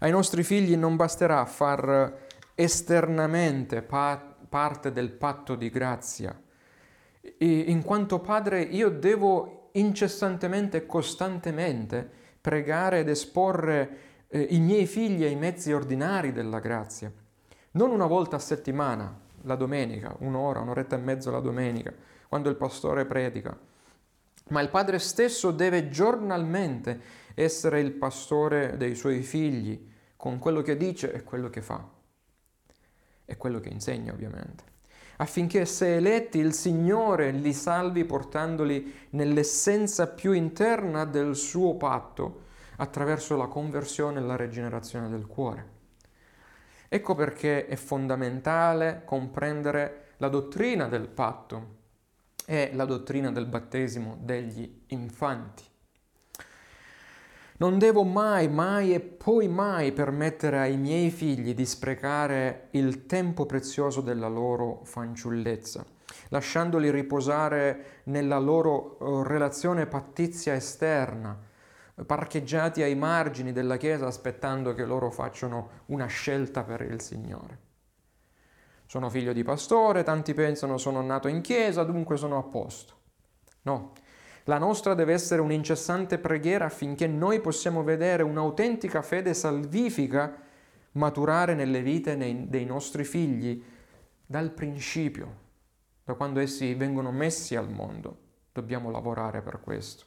Ai 0.00 0.10
nostri 0.10 0.42
figli 0.42 0.74
non 0.74 0.96
basterà 0.96 1.44
far 1.44 2.26
esternamente 2.56 3.80
pa- 3.80 4.34
parte 4.48 4.90
del 4.90 5.12
patto 5.12 5.54
di 5.54 5.70
grazia. 5.70 6.36
E 7.20 7.46
in 7.46 7.84
quanto 7.84 8.18
padre 8.18 8.60
io 8.62 8.90
devo 8.90 9.68
incessantemente 9.74 10.78
e 10.78 10.86
costantemente 10.86 12.10
pregare 12.40 12.98
ed 12.98 13.08
esporre 13.08 13.98
eh, 14.26 14.48
i 14.50 14.58
miei 14.58 14.86
figli 14.86 15.22
ai 15.22 15.36
mezzi 15.36 15.72
ordinari 15.72 16.32
della 16.32 16.58
grazia. 16.58 17.12
Non 17.72 17.92
una 17.92 18.06
volta 18.06 18.34
a 18.34 18.40
settimana, 18.40 19.16
la 19.42 19.54
domenica, 19.54 20.12
un'ora, 20.18 20.58
un'oretta 20.58 20.96
e 20.96 20.98
mezzo 20.98 21.30
la 21.30 21.38
domenica, 21.38 21.94
quando 22.28 22.48
il 22.48 22.56
pastore 22.56 23.04
predica, 23.04 23.67
ma 24.48 24.60
il 24.60 24.70
padre 24.70 24.98
stesso 24.98 25.50
deve 25.50 25.88
giornalmente 25.88 27.00
essere 27.34 27.80
il 27.80 27.92
pastore 27.92 28.76
dei 28.76 28.94
suoi 28.94 29.22
figli, 29.22 29.86
con 30.16 30.38
quello 30.38 30.62
che 30.62 30.76
dice 30.76 31.12
e 31.12 31.22
quello 31.22 31.48
che 31.48 31.62
fa, 31.62 31.88
e 33.24 33.36
quello 33.36 33.60
che 33.60 33.68
insegna 33.68 34.12
ovviamente, 34.12 34.64
affinché 35.18 35.64
se 35.64 35.96
eletti 35.96 36.38
il 36.38 36.52
Signore 36.52 37.30
li 37.30 37.52
salvi 37.52 38.04
portandoli 38.04 38.92
nell'essenza 39.10 40.08
più 40.08 40.32
interna 40.32 41.04
del 41.04 41.36
suo 41.36 41.76
patto, 41.76 42.46
attraverso 42.76 43.36
la 43.36 43.46
conversione 43.46 44.20
e 44.20 44.22
la 44.22 44.36
rigenerazione 44.36 45.08
del 45.08 45.26
cuore. 45.26 45.76
Ecco 46.88 47.14
perché 47.14 47.66
è 47.66 47.76
fondamentale 47.76 49.02
comprendere 49.04 50.14
la 50.18 50.28
dottrina 50.28 50.86
del 50.86 51.08
patto 51.08 51.76
e 52.50 52.70
la 52.72 52.86
dottrina 52.86 53.30
del 53.30 53.44
battesimo 53.44 54.16
degli 54.22 54.84
infanti. 54.86 55.64
Non 57.58 57.78
devo 57.78 58.04
mai, 58.04 58.48
mai 58.48 58.94
e 58.94 59.00
poi 59.00 59.48
mai 59.48 59.92
permettere 59.92 60.58
ai 60.58 60.78
miei 60.78 61.10
figli 61.10 61.54
di 61.54 61.66
sprecare 61.66 62.68
il 62.70 63.04
tempo 63.04 63.44
prezioso 63.44 64.00
della 64.00 64.28
loro 64.28 64.80
fanciullezza, 64.84 65.84
lasciandoli 66.30 66.90
riposare 66.90 68.00
nella 68.04 68.38
loro 68.38 68.98
eh, 68.98 69.28
relazione 69.28 69.84
pattizia 69.84 70.54
esterna, 70.54 71.38
parcheggiati 72.06 72.80
ai 72.80 72.94
margini 72.94 73.52
della 73.52 73.76
Chiesa 73.76 74.06
aspettando 74.06 74.72
che 74.72 74.86
loro 74.86 75.10
facciano 75.10 75.68
una 75.86 76.06
scelta 76.06 76.62
per 76.62 76.80
il 76.80 77.02
Signore. 77.02 77.67
Sono 78.88 79.10
figlio 79.10 79.34
di 79.34 79.42
pastore, 79.42 80.02
tanti 80.02 80.32
pensano 80.32 80.78
sono 80.78 81.02
nato 81.02 81.28
in 81.28 81.42
Chiesa, 81.42 81.84
dunque 81.84 82.16
sono 82.16 82.38
a 82.38 82.42
posto. 82.42 82.94
No, 83.64 83.92
la 84.44 84.56
nostra 84.56 84.94
deve 84.94 85.12
essere 85.12 85.42
un'incessante 85.42 86.16
preghiera 86.16 86.64
affinché 86.64 87.06
noi 87.06 87.42
possiamo 87.42 87.82
vedere 87.82 88.22
un'autentica 88.22 89.02
fede 89.02 89.34
salvifica 89.34 90.40
maturare 90.92 91.54
nelle 91.54 91.82
vite 91.82 92.16
dei 92.16 92.64
nostri 92.64 93.04
figli 93.04 93.62
dal 94.24 94.52
principio, 94.52 95.34
da 96.02 96.14
quando 96.14 96.40
essi 96.40 96.72
vengono 96.72 97.12
messi 97.12 97.56
al 97.56 97.70
mondo. 97.70 98.16
Dobbiamo 98.52 98.90
lavorare 98.90 99.42
per 99.42 99.60
questo. 99.60 100.06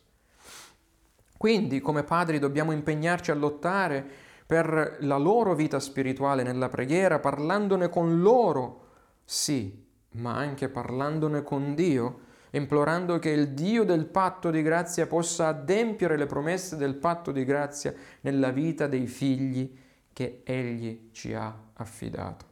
Quindi 1.38 1.82
come 1.82 2.04
padri 2.04 2.40
dobbiamo 2.40 2.72
impegnarci 2.72 3.30
a 3.30 3.36
lottare 3.36 4.30
per 4.51 4.98
la 5.00 5.15
loro 5.15 5.55
vita 5.55 5.79
spirituale 5.79 6.43
nella 6.43 6.67
preghiera, 6.67 7.20
parlandone 7.20 7.88
con 7.88 8.20
loro, 8.20 8.88
sì, 9.24 9.81
ma 10.15 10.36
anche 10.36 10.67
parlandone 10.67 11.41
con 11.41 11.73
Dio, 11.73 12.19
implorando 12.49 13.17
che 13.17 13.30
il 13.30 13.52
Dio 13.52 13.86
del 13.86 14.08
patto 14.08 14.49
di 14.49 14.62
grazia 14.62 15.08
possa 15.08 15.47
adempiere 15.47 16.17
le 16.17 16.26
promesse 16.26 16.76
del 16.76 16.95
patto 16.95 17.32
di 17.32 17.45
grazia 17.45 17.93
nella 18.19 18.52
vita 18.52 18.88
dei 18.88 19.08
figli 19.08 19.73
che 20.12 20.41
Egli 20.43 21.12
ci 21.13 21.34
ha 21.34 21.58
affidato. 21.76 22.45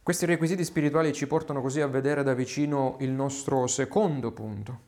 Questi 0.00 0.26
requisiti 0.26 0.62
spirituali 0.62 1.12
ci 1.12 1.26
portano 1.26 1.60
così 1.60 1.80
a 1.80 1.88
vedere 1.88 2.22
da 2.22 2.34
vicino 2.34 2.98
il 3.00 3.10
nostro 3.10 3.66
secondo 3.66 4.30
punto, 4.30 4.80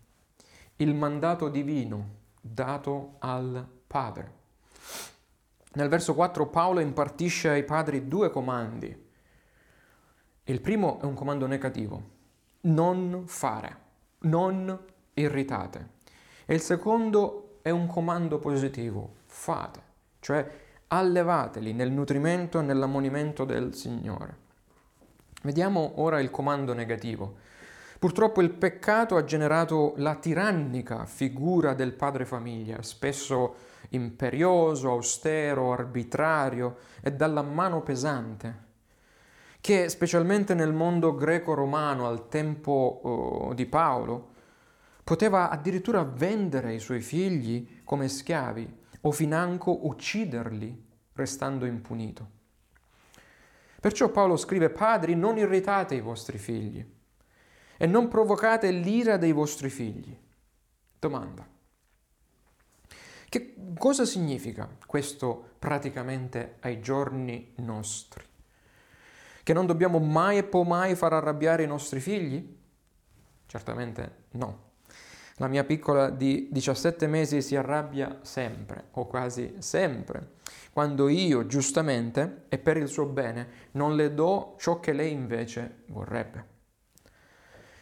il 0.76 0.94
mandato 0.94 1.48
divino 1.48 2.11
dato 2.40 3.16
al 3.18 3.66
Padre. 3.88 4.38
Nel 5.74 5.88
verso 5.88 6.14
4 6.14 6.46
Paolo 6.46 6.81
impartisce 6.81 7.50
ai 7.50 7.64
padri 7.64 8.09
due 8.09 8.31
comandi. 8.31 9.07
Il 10.44 10.61
primo 10.61 10.98
è 11.00 11.04
un 11.04 11.14
comando 11.14 11.46
negativo, 11.46 12.02
non 12.62 13.24
fare, 13.26 13.76
non 14.20 14.78
irritate. 15.14 15.96
E 16.46 16.54
il 16.54 16.61
secondo 16.61 17.59
è 17.61 17.70
un 17.70 17.87
comando 17.87 18.38
positivo, 18.38 19.16
fate, 19.26 19.83
cioè 20.20 20.50
allevateli 20.88 21.74
nel 21.74 21.92
nutrimento 21.92 22.59
e 22.59 22.62
nell'ammonimento 22.62 23.44
del 23.44 23.74
Signore. 23.74 24.46
Vediamo 25.42 25.92
ora 25.96 26.18
il 26.20 26.31
comando 26.31 26.72
negativo. 26.72 27.37
Purtroppo 27.98 28.40
il 28.40 28.50
peccato 28.50 29.16
ha 29.16 29.24
generato 29.24 29.92
la 29.96 30.14
tirannica 30.14 31.04
figura 31.04 31.74
del 31.74 31.92
padre 31.92 32.24
famiglia, 32.24 32.81
spesso 32.83 33.54
imperioso, 33.90 34.90
austero, 34.90 35.72
arbitrario 35.72 36.78
e 37.00 37.12
dalla 37.12 37.42
mano 37.42 37.82
pesante, 37.82 38.66
che 39.60 39.88
specialmente 39.88 40.54
nel 40.54 40.72
mondo 40.72 41.14
greco-romano 41.14 42.06
al 42.06 42.28
tempo 42.28 43.00
uh, 43.50 43.54
di 43.54 43.66
Paolo 43.66 44.30
poteva 45.04 45.50
addirittura 45.50 46.02
vendere 46.02 46.74
i 46.74 46.78
suoi 46.78 47.00
figli 47.00 47.80
come 47.84 48.08
schiavi 48.08 48.76
o 49.02 49.10
financo 49.10 49.86
ucciderli 49.86 50.86
restando 51.14 51.64
impunito. 51.66 52.36
Perciò 53.80 54.08
Paolo 54.10 54.36
scrive, 54.36 54.70
padri, 54.70 55.14
non 55.14 55.38
irritate 55.38 55.94
i 55.94 56.00
vostri 56.00 56.36
figli 56.36 56.84
e 57.76 57.86
non 57.86 58.08
provocate 58.08 58.70
l'ira 58.70 59.16
dei 59.16 59.32
vostri 59.32 59.70
figli. 59.70 60.16
Domanda. 60.98 61.58
Che 63.30 63.54
cosa 63.76 64.06
significa 64.06 64.66
questo 64.86 65.50
praticamente 65.58 66.56
ai 66.60 66.80
giorni 66.80 67.52
nostri? 67.56 68.24
Che 69.42 69.52
non 69.52 69.66
dobbiamo 69.66 69.98
mai 69.98 70.38
e 70.38 70.44
poi 70.44 70.66
mai 70.66 70.94
far 70.94 71.12
arrabbiare 71.12 71.62
i 71.62 71.66
nostri 71.66 72.00
figli? 72.00 72.56
Certamente 73.44 74.24
no. 74.30 74.66
La 75.36 75.46
mia 75.46 75.62
piccola 75.64 76.08
di 76.08 76.48
17 76.50 77.06
mesi 77.06 77.42
si 77.42 77.54
arrabbia 77.54 78.18
sempre, 78.22 78.86
o 78.92 79.06
quasi 79.06 79.56
sempre, 79.58 80.36
quando 80.72 81.08
io, 81.08 81.46
giustamente, 81.46 82.44
e 82.48 82.56
per 82.58 82.78
il 82.78 82.88
suo 82.88 83.04
bene, 83.04 83.68
non 83.72 83.94
le 83.94 84.14
do 84.14 84.56
ciò 84.58 84.80
che 84.80 84.92
lei 84.92 85.12
invece 85.12 85.82
vorrebbe. 85.88 86.56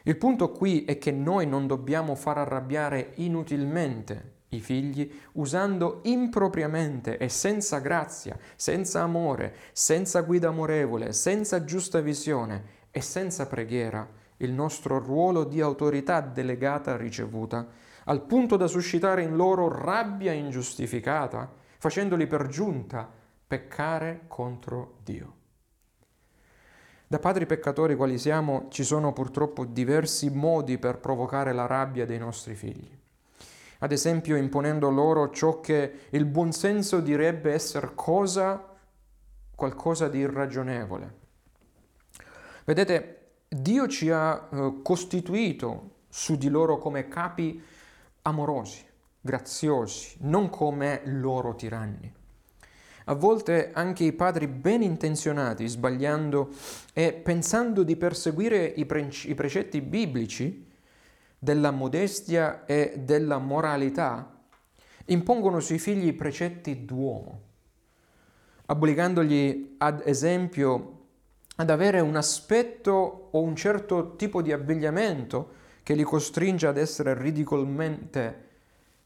Il 0.03 0.17
punto 0.17 0.51
qui 0.51 0.85
è 0.85 0.99
che 0.99 1.13
noi 1.13 1.47
non 1.47 1.69
dobbiamo 1.69 2.17
far 2.17 2.39
arrabbiare 2.39 3.13
inutilmente 3.15 4.35
i 4.51 4.61
figli 4.61 5.11
usando 5.33 6.01
impropriamente 6.05 7.19
e 7.19 7.29
senza 7.29 7.79
grazia, 7.79 8.39
senza 8.55 9.03
amore, 9.03 9.55
senza 9.73 10.21
guida 10.21 10.49
amorevole, 10.49 11.13
senza 11.13 11.65
giusta 11.65 12.01
visione 12.01 12.75
e 12.91 13.01
senza 13.01 13.47
preghiera 13.47 14.09
il 14.39 14.53
nostro 14.53 14.99
ruolo 14.99 15.45
di 15.45 15.61
autorità 15.61 16.21
delegata 16.21 16.97
ricevuta, 16.97 17.67
al 18.05 18.23
punto 18.23 18.57
da 18.57 18.67
suscitare 18.67 19.23
in 19.23 19.35
loro 19.35 19.69
rabbia 19.69 20.33
ingiustificata, 20.33 21.53
facendoli 21.79 22.27
per 22.27 22.47
giunta 22.47 23.11
peccare 23.47 24.23
contro 24.29 24.99
Dio. 25.03 25.35
Da 27.09 27.19
padri 27.19 27.47
peccatori 27.47 27.95
quali 27.95 28.19
siamo 28.19 28.67
ci 28.69 28.83
sono 28.83 29.13
purtroppo 29.13 29.65
diversi 29.65 30.29
modi 30.29 30.77
per 30.79 30.99
provocare 30.99 31.53
la 31.53 31.67
rabbia 31.67 32.05
dei 32.05 32.19
nostri 32.19 32.55
figli. 32.55 32.91
Ad 33.79 33.93
esempio 33.93 34.37
imponendo 34.37 34.91
loro 34.91 35.31
ciò 35.31 35.61
che 35.61 35.93
il 36.11 36.25
buonsenso 36.25 37.01
direbbe 37.01 37.53
essere 37.53 37.93
cosa, 37.95 38.75
qualcosa 39.55 40.09
di 40.09 40.19
irragionevole. 40.19 41.15
Vedete, 42.65 43.17
Dio 43.49 43.87
ci 43.87 44.11
ha 44.11 44.49
eh, 44.51 44.81
costituito 44.83 45.91
su 46.09 46.37
di 46.37 46.49
loro 46.49 46.79
come 46.79 47.09
capi 47.09 47.63
amorosi, 48.23 48.85
graziosi, 49.21 50.17
non 50.21 50.51
come 50.51 51.03
loro 51.05 51.55
tiranni. 51.55 52.13
A 53.09 53.15
volte 53.15 53.71
anche 53.73 54.03
i 54.03 54.13
padri 54.13 54.49
ben 54.49 54.83
intenzionati, 54.83 55.69
sbagliando 55.69 56.49
e 56.93 57.13
pensando 57.13 57.85
di 57.85 57.95
perseguire 57.95 58.65
i, 58.65 58.85
pre- 58.85 59.13
i 59.25 59.35
precetti 59.35 59.81
biblici 59.81 60.66
della 61.47 61.71
modestia 61.71 62.65
e 62.65 62.95
della 62.99 63.39
moralità, 63.39 64.35
impongono 65.05 65.61
sui 65.61 65.79
figli 65.79 66.13
precetti 66.13 66.85
d'uomo, 66.85 67.41
obbligandogli 68.67 69.77
ad 69.79 70.03
esempio 70.05 71.05
ad 71.55 71.71
avere 71.71 72.01
un 72.01 72.17
aspetto 72.17 73.29
o 73.31 73.41
un 73.41 73.55
certo 73.55 74.17
tipo 74.17 74.43
di 74.43 74.51
abbigliamento 74.51 75.53
che 75.85 75.95
li 75.95 76.03
costringe 76.03 76.67
ad 76.67 76.79
essere 76.79 77.17
ridicolmente 77.17 78.49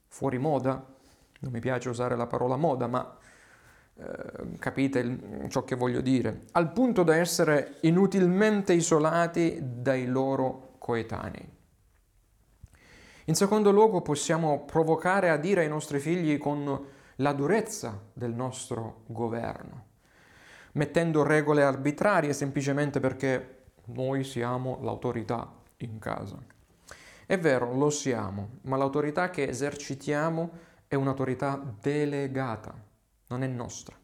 fuori 0.09 0.39
moda. 0.39 0.83
Non 1.41 1.53
mi 1.53 1.61
piace 1.61 1.91
usare 1.91 2.17
la 2.17 2.27
parola 2.27 2.57
moda, 2.57 2.87
ma 2.87 3.19
eh, 3.97 4.57
capite 4.59 5.47
ciò 5.49 5.63
che 5.65 5.77
voglio 5.77 6.01
dire, 6.01 6.45
al 6.53 6.73
punto 6.73 7.03
da 7.03 7.17
essere 7.17 7.77
inutilmente 7.83 8.73
isolati 8.73 9.59
dai 9.61 10.07
loro 10.07 10.77
coetanei. 10.79 11.59
In 13.31 13.37
secondo 13.37 13.71
luogo 13.71 14.03
possiamo 14.03 14.65
provocare 14.65 15.31
a 15.31 15.37
dire 15.37 15.61
ai 15.61 15.69
nostri 15.69 16.01
figli 16.01 16.37
con 16.37 16.85
la 17.15 17.33
durezza 17.33 17.97
del 18.13 18.35
nostro 18.35 19.03
governo 19.07 19.87
mettendo 20.73 21.23
regole 21.23 21.63
arbitrarie 21.63 22.33
semplicemente 22.33 22.99
perché 22.99 23.67
noi 23.93 24.25
siamo 24.25 24.81
l'autorità 24.83 25.49
in 25.77 26.01
casa. 26.01 26.43
È 27.25 27.39
vero, 27.39 27.73
lo 27.73 27.91
siamo, 27.91 28.59
ma 28.63 28.77
l'autorità 28.77 29.31
che 29.31 29.45
esercitiamo 29.45 30.51
è 30.89 30.97
un'autorità 30.97 31.63
delegata, 31.81 32.75
non 33.29 33.45
è 33.45 33.47
nostra, 33.47 33.97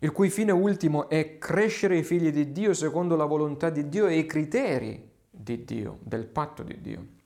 il 0.00 0.10
cui 0.10 0.30
fine 0.30 0.50
ultimo 0.50 1.08
è 1.08 1.38
crescere 1.38 1.98
i 1.98 2.02
figli 2.02 2.32
di 2.32 2.50
Dio 2.50 2.74
secondo 2.74 3.14
la 3.14 3.24
volontà 3.24 3.70
di 3.70 3.88
Dio 3.88 4.08
e 4.08 4.18
i 4.18 4.26
criteri 4.26 5.12
di 5.30 5.64
Dio, 5.64 5.98
del 6.02 6.26
patto 6.26 6.64
di 6.64 6.80
Dio. 6.80 7.22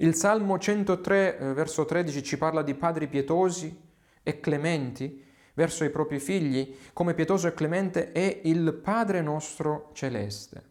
Il 0.00 0.14
Salmo 0.14 0.58
103, 0.58 1.38
eh, 1.38 1.52
verso 1.54 1.84
13, 1.84 2.22
ci 2.22 2.38
parla 2.38 2.62
di 2.62 2.74
padri 2.74 3.08
pietosi 3.08 3.76
e 4.22 4.38
clementi 4.38 5.24
verso 5.54 5.82
i 5.82 5.90
propri 5.90 6.20
figli, 6.20 6.76
come 6.92 7.14
pietoso 7.14 7.48
e 7.48 7.52
clemente 7.52 8.12
è 8.12 8.42
il 8.44 8.74
Padre 8.74 9.22
nostro 9.22 9.90
celeste. 9.94 10.62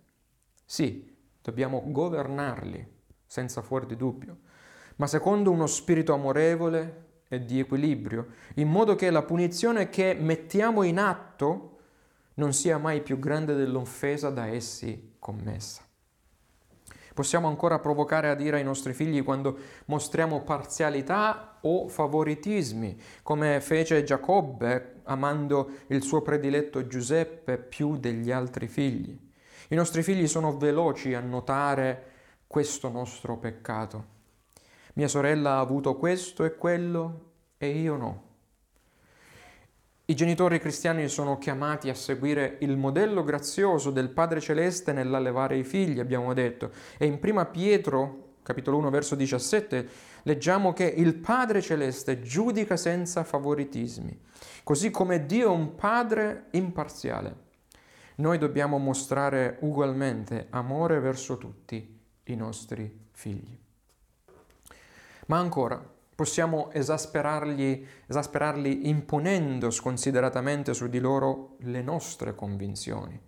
Sì, 0.64 1.14
dobbiamo 1.42 1.84
governarli, 1.88 2.88
senza 3.26 3.62
fuori 3.62 3.86
di 3.86 3.98
dubbio, 3.98 4.38
ma 4.96 5.08
secondo 5.08 5.52
uno 5.52 5.68
spirito 5.68 6.14
amorevole 6.14 7.06
e 7.28 7.44
di 7.44 7.60
equilibrio, 7.60 8.28
in 8.56 8.70
modo 8.70 8.96
che 8.96 9.10
la 9.10 9.24
punizione 9.24 9.90
che 9.90 10.16
mettiamo 10.18 10.84
in 10.84 11.00
atto 11.00 11.80
non 12.36 12.54
sia 12.54 12.78
mai 12.78 13.02
più 13.02 13.20
grande 13.20 13.56
dell'offesa 13.56 14.30
da 14.30 14.48
essi 14.48 15.16
commessa. 15.20 15.87
Possiamo 17.18 17.48
ancora 17.48 17.80
provocare 17.80 18.30
a 18.30 18.36
dire 18.36 18.58
ai 18.58 18.64
nostri 18.64 18.94
figli 18.94 19.24
quando 19.24 19.58
mostriamo 19.86 20.44
parzialità 20.44 21.58
o 21.62 21.88
favoritismi, 21.88 22.96
come 23.24 23.60
fece 23.60 24.04
Giacobbe 24.04 25.02
amando 25.06 25.68
il 25.88 26.04
suo 26.04 26.22
prediletto 26.22 26.86
Giuseppe 26.86 27.58
più 27.58 27.98
degli 27.98 28.30
altri 28.30 28.68
figli. 28.68 29.20
I 29.70 29.76
nostri 29.76 30.04
figli 30.04 30.28
sono 30.28 30.60
veloci 30.60 31.16
a 31.16 31.20
notare 31.20 32.12
questo 32.46 32.88
nostro 32.90 33.38
peccato. 33.38 34.06
Mia 34.94 35.08
sorella 35.08 35.54
ha 35.54 35.60
avuto 35.60 35.96
questo 35.96 36.44
e 36.44 36.56
quello 36.56 37.32
e 37.58 37.70
io 37.70 37.96
no. 37.96 38.27
I 40.10 40.16
genitori 40.16 40.58
cristiani 40.58 41.10
sono 41.10 41.38
chiamati 41.38 41.90
a 41.90 41.94
seguire 41.94 42.60
il 42.62 42.78
modello 42.78 43.26
grazioso 43.26 43.92
del 43.92 44.08
Padre 44.08 44.40
Celeste 44.40 44.94
nell'allevare 44.94 45.58
i 45.58 45.66
figli, 45.66 46.00
abbiamo 46.00 46.34
detto. 46.34 46.72
E 46.98 47.06
in 47.06 47.20
prima 47.20 47.44
Pietro, 47.44 48.36
capitolo 48.42 48.78
1, 48.78 48.90
verso 48.90 49.16
17, 49.16 49.90
leggiamo 50.24 50.72
che 50.72 50.86
il 50.86 51.16
Padre 51.16 51.62
Celeste 51.62 52.22
giudica 52.22 52.78
senza 52.78 53.26
favoritismi, 53.26 54.18
così 54.64 54.92
come 54.92 55.26
Dio 55.26 55.48
è 55.48 55.54
un 55.54 55.76
Padre 55.76 56.46
imparziale. 56.52 57.36
Noi 58.16 58.38
dobbiamo 58.38 58.78
mostrare 58.78 59.58
ugualmente 59.60 60.48
amore 60.52 61.02
verso 61.02 61.38
tutti 61.38 62.00
i 62.24 62.36
nostri 62.38 63.08
figli. 63.12 63.60
Ma 65.26 65.38
ancora, 65.38 65.96
Possiamo 66.18 66.72
esasperarli, 66.72 67.88
esasperarli 68.08 68.90
imponendo 68.90 69.70
sconsideratamente 69.70 70.74
su 70.74 70.88
di 70.88 70.98
loro 70.98 71.58
le 71.60 71.84
nostre 71.84 72.34
convinzioni. 72.34 73.22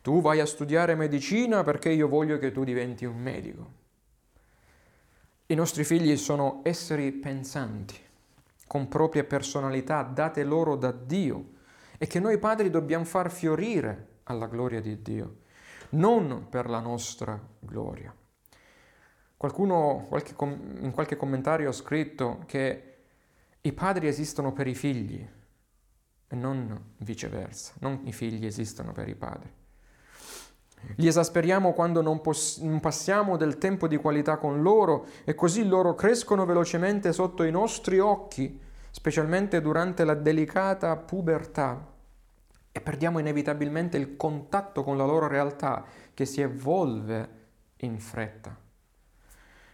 Tu 0.00 0.18
vai 0.22 0.40
a 0.40 0.46
studiare 0.46 0.94
medicina 0.94 1.62
perché 1.62 1.90
io 1.90 2.08
voglio 2.08 2.38
che 2.38 2.50
tu 2.50 2.64
diventi 2.64 3.04
un 3.04 3.18
medico. 3.18 3.72
I 5.44 5.54
nostri 5.54 5.84
figli 5.84 6.16
sono 6.16 6.62
esseri 6.64 7.12
pensanti, 7.12 8.00
con 8.66 8.88
proprie 8.88 9.24
personalità 9.24 10.02
date 10.02 10.42
loro 10.42 10.76
da 10.76 10.90
Dio 10.90 11.50
e 11.98 12.06
che 12.06 12.18
noi 12.18 12.38
padri 12.38 12.70
dobbiamo 12.70 13.04
far 13.04 13.30
fiorire 13.30 14.20
alla 14.22 14.46
gloria 14.46 14.80
di 14.80 15.02
Dio, 15.02 15.40
non 15.90 16.46
per 16.48 16.70
la 16.70 16.80
nostra 16.80 17.38
gloria. 17.58 18.16
Qualcuno 19.42 20.06
qualche 20.08 20.36
in 20.38 20.92
qualche 20.92 21.16
commentario 21.16 21.68
ha 21.68 21.72
scritto 21.72 22.44
che 22.46 22.94
i 23.60 23.72
padri 23.72 24.06
esistono 24.06 24.52
per 24.52 24.68
i 24.68 24.74
figli 24.76 25.28
e 26.28 26.36
non 26.36 26.94
viceversa, 26.98 27.72
non 27.80 28.02
i 28.04 28.12
figli 28.12 28.46
esistono 28.46 28.92
per 28.92 29.08
i 29.08 29.16
padri. 29.16 29.50
Li 30.94 31.08
esasperiamo 31.08 31.72
quando 31.72 32.02
non, 32.02 32.20
poss- 32.20 32.60
non, 32.60 32.78
passiamo 32.78 33.36
del 33.36 33.58
tempo 33.58 33.88
di 33.88 33.96
qualità 33.96 34.36
con 34.36 34.62
loro 34.62 35.06
e 35.24 35.34
così 35.34 35.66
loro 35.66 35.96
crescono 35.96 36.46
velocemente 36.46 37.12
sotto 37.12 37.42
i 37.42 37.50
nostri 37.50 37.98
occhi, 37.98 38.60
specialmente 38.92 39.60
durante 39.60 40.04
la 40.04 40.14
delicata 40.14 40.94
pubertà, 40.94 41.84
e 42.70 42.80
perdiamo 42.80 43.18
inevitabilmente 43.18 43.96
il 43.96 44.16
contatto 44.16 44.84
con 44.84 44.96
la 44.96 45.04
loro 45.04 45.26
realtà 45.26 45.84
che 46.14 46.26
si 46.26 46.40
evolve 46.40 47.40
in 47.78 47.98
fretta. 47.98 48.61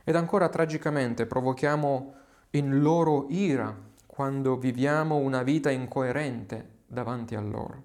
Ed 0.08 0.16
ancora 0.16 0.48
tragicamente 0.48 1.26
provochiamo 1.26 2.14
in 2.52 2.80
loro 2.80 3.26
ira 3.28 3.76
quando 4.06 4.56
viviamo 4.56 5.16
una 5.16 5.42
vita 5.42 5.70
incoerente 5.70 6.76
davanti 6.86 7.34
a 7.34 7.42
loro. 7.42 7.82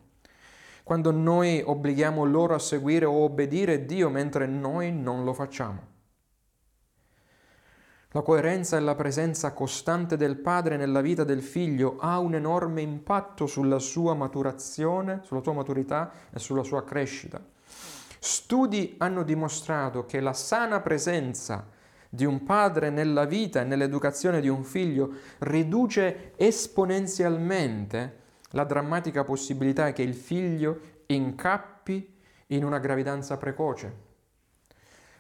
Quando 0.84 1.12
noi 1.12 1.62
obblighiamo 1.62 2.24
loro 2.24 2.54
a 2.56 2.60
seguire 2.60 3.04
o 3.04 3.26
obbedire 3.26 3.86
Dio 3.86 4.10
mentre 4.10 4.46
noi 4.46 4.94
non 4.94 5.26
lo 5.26 5.34
facciamo. 5.34 5.82
La 8.12 8.22
coerenza 8.22 8.78
e 8.78 8.80
la 8.80 8.96
presenza 8.96 9.52
costante 9.52 10.16
del 10.16 10.38
padre 10.38 10.78
nella 10.78 11.02
vita 11.02 11.26
del 11.26 11.42
figlio 11.42 11.98
ha 12.00 12.20
un 12.20 12.36
enorme 12.36 12.80
impatto 12.80 13.48
sulla 13.48 13.80
sua 13.80 14.14
maturazione, 14.14 15.20
sulla 15.24 15.42
sua 15.42 15.52
maturità 15.52 16.10
e 16.32 16.40
sulla 16.40 16.64
sua 16.64 16.86
crescita. 16.86 17.44
Studi 18.18 18.96
hanno 19.00 19.24
dimostrato 19.24 20.06
che 20.06 20.22
la 20.22 20.32
sana 20.32 20.80
presenza 20.80 21.73
di 22.14 22.26
un 22.26 22.44
padre 22.44 22.92
nella 22.92 23.26
vita 23.26 23.62
e 23.62 23.64
nell'educazione 23.64 24.40
di 24.40 24.48
un 24.48 24.64
figlio 24.64 25.14
riduce 25.40 26.34
esponenzialmente 26.36 28.20
la 28.52 28.66
drammatica 28.66 29.24
possibilità 29.24 29.92
che 29.94 30.04
il 30.04 30.14
figlio 30.14 30.80
incappi 31.08 32.16
in 32.48 32.64
una 32.64 32.78
gravidanza 32.78 33.38
precoce 33.38 34.12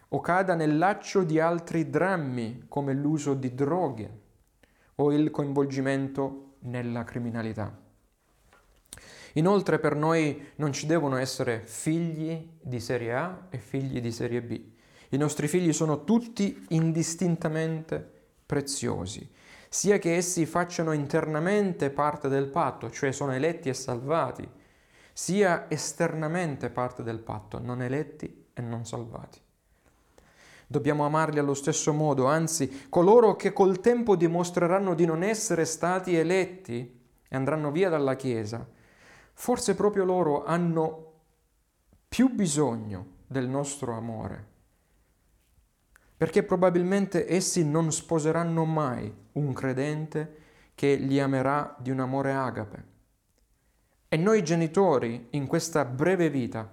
o 0.10 0.19
cada 0.19 0.53
nel 0.53 0.77
laccio 0.77 1.23
di 1.23 1.39
altri 1.39 1.89
drammi 1.89 2.65
come 2.67 2.93
l'uso 2.93 3.34
di 3.34 3.56
droghe 3.56 4.19
o 4.97 5.12
il 5.12 5.32
coinvolgimento 5.32 6.58
nella 6.60 7.03
criminalità. 7.03 7.75
Inoltre 9.34 9.79
per 9.79 9.95
noi 9.95 10.49
non 10.58 10.71
ci 10.71 10.86
devono 10.86 11.15
essere 11.15 11.63
figli 11.65 12.51
di 12.62 12.79
serie 12.79 13.15
A 13.15 13.47
e 13.49 13.58
figli 13.58 13.99
di 13.99 14.12
serie 14.12 14.43
B. 14.43 14.72
I 15.13 15.17
nostri 15.17 15.47
figli 15.47 15.73
sono 15.73 16.06
tutti 16.06 16.65
indistintamente 16.69 18.04
preziosi, 18.47 19.30
sia 19.69 19.99
che 19.99 20.15
essi 20.15 20.47
facciano 20.47 20.91
internamente 20.91 21.91
parte 21.91 22.30
del 22.30 22.47
patto, 22.47 22.89
cioè 22.89 23.12
sono 23.12 23.32
eletti 23.32 23.69
e 23.69 23.76
salvati, 23.76 24.49
sia 25.13 25.69
esternamente 25.69 26.71
parte 26.71 27.04
del 27.04 27.19
patto, 27.19 27.60
non 27.60 27.84
eletti 27.84 28.47
e 28.54 28.62
non 28.63 28.88
salvati. 28.88 29.39
Dobbiamo 30.65 31.06
amarli 31.06 31.38
allo 31.38 31.54
stesso 31.54 31.93
modo, 31.93 32.26
anzi, 32.26 32.88
coloro 32.89 33.36
che 33.36 33.54
col 33.54 33.82
tempo 33.82 34.15
dimostreranno 34.15 34.95
di 34.95 35.06
non 35.06 35.21
essere 35.21 35.65
stati 35.65 36.15
eletti 36.15 37.02
e 37.30 37.36
andranno 37.36 37.69
via 37.69 37.89
dalla 37.89 38.15
Chiesa, 38.15 38.67
forse 39.34 39.76
proprio 39.76 40.06
loro 40.06 40.43
hanno 40.43 41.12
più 42.10 42.34
bisogno 42.34 43.17
del 43.28 43.47
nostro 43.47 43.93
amore 43.93 44.52
perché 46.23 46.43
probabilmente 46.43 47.29
essi 47.29 47.65
non 47.65 47.91
sposeranno 47.91 48.63
mai 48.63 49.13
un 49.33 49.51
credente 49.51 50.38
che 50.73 50.95
li 50.95 51.19
amerà 51.19 51.75
di 51.77 51.91
un 51.91 51.99
amore 51.99 52.31
agape. 52.31 52.83
E 54.07 54.15
noi 54.15 54.41
genitori 54.41 55.27
in 55.31 55.47
questa 55.47 55.83
breve 55.83 56.29
vita 56.29 56.71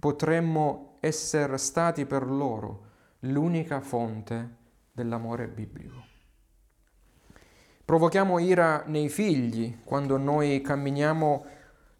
potremmo 0.00 0.96
essere 0.98 1.58
stati 1.58 2.06
per 2.06 2.26
loro 2.26 2.86
l'unica 3.20 3.80
fonte 3.80 4.56
dell'amore 4.90 5.46
biblico. 5.46 6.04
Provochiamo 7.84 8.40
ira 8.40 8.82
nei 8.86 9.08
figli 9.08 9.78
quando 9.84 10.16
noi 10.16 10.60
camminiamo 10.60 11.46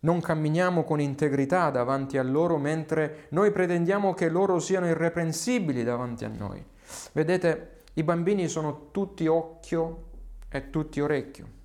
non 0.01 0.21
camminiamo 0.21 0.83
con 0.83 1.01
integrità 1.01 1.71
davanti 1.71 2.19
a 2.19 2.25
loro 2.25 2.57
mentre 2.57 3.27
noi 3.31 3.53
pretendiamo 3.53 4.15
che 4.15 4.29
loro 4.29 4.59
siano 4.59 4.89
irreprensibili 4.89 5.85
davanti 5.85 6.25
a 6.25 6.29
noi. 6.29 6.65
Vedete, 7.13 7.85
i 7.95 8.03
bambini 8.03 8.49
sono 8.49 8.91
tutti 8.91 9.27
occhio 9.27 10.07
e 10.49 10.71
tutti 10.71 11.01
orecchio 11.01 11.57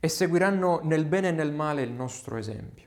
e 0.00 0.08
seguiranno 0.08 0.80
nel 0.84 1.04
bene 1.04 1.28
e 1.28 1.32
nel 1.32 1.52
male 1.52 1.82
il 1.82 1.90
nostro 1.90 2.36
esempio. 2.36 2.86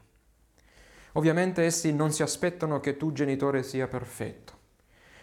Ovviamente 1.13 1.63
essi 1.63 1.93
non 1.93 2.11
si 2.11 2.23
aspettano 2.23 2.79
che 2.79 2.95
tu 2.95 3.11
genitore 3.11 3.63
sia 3.63 3.87
perfetto, 3.87 4.59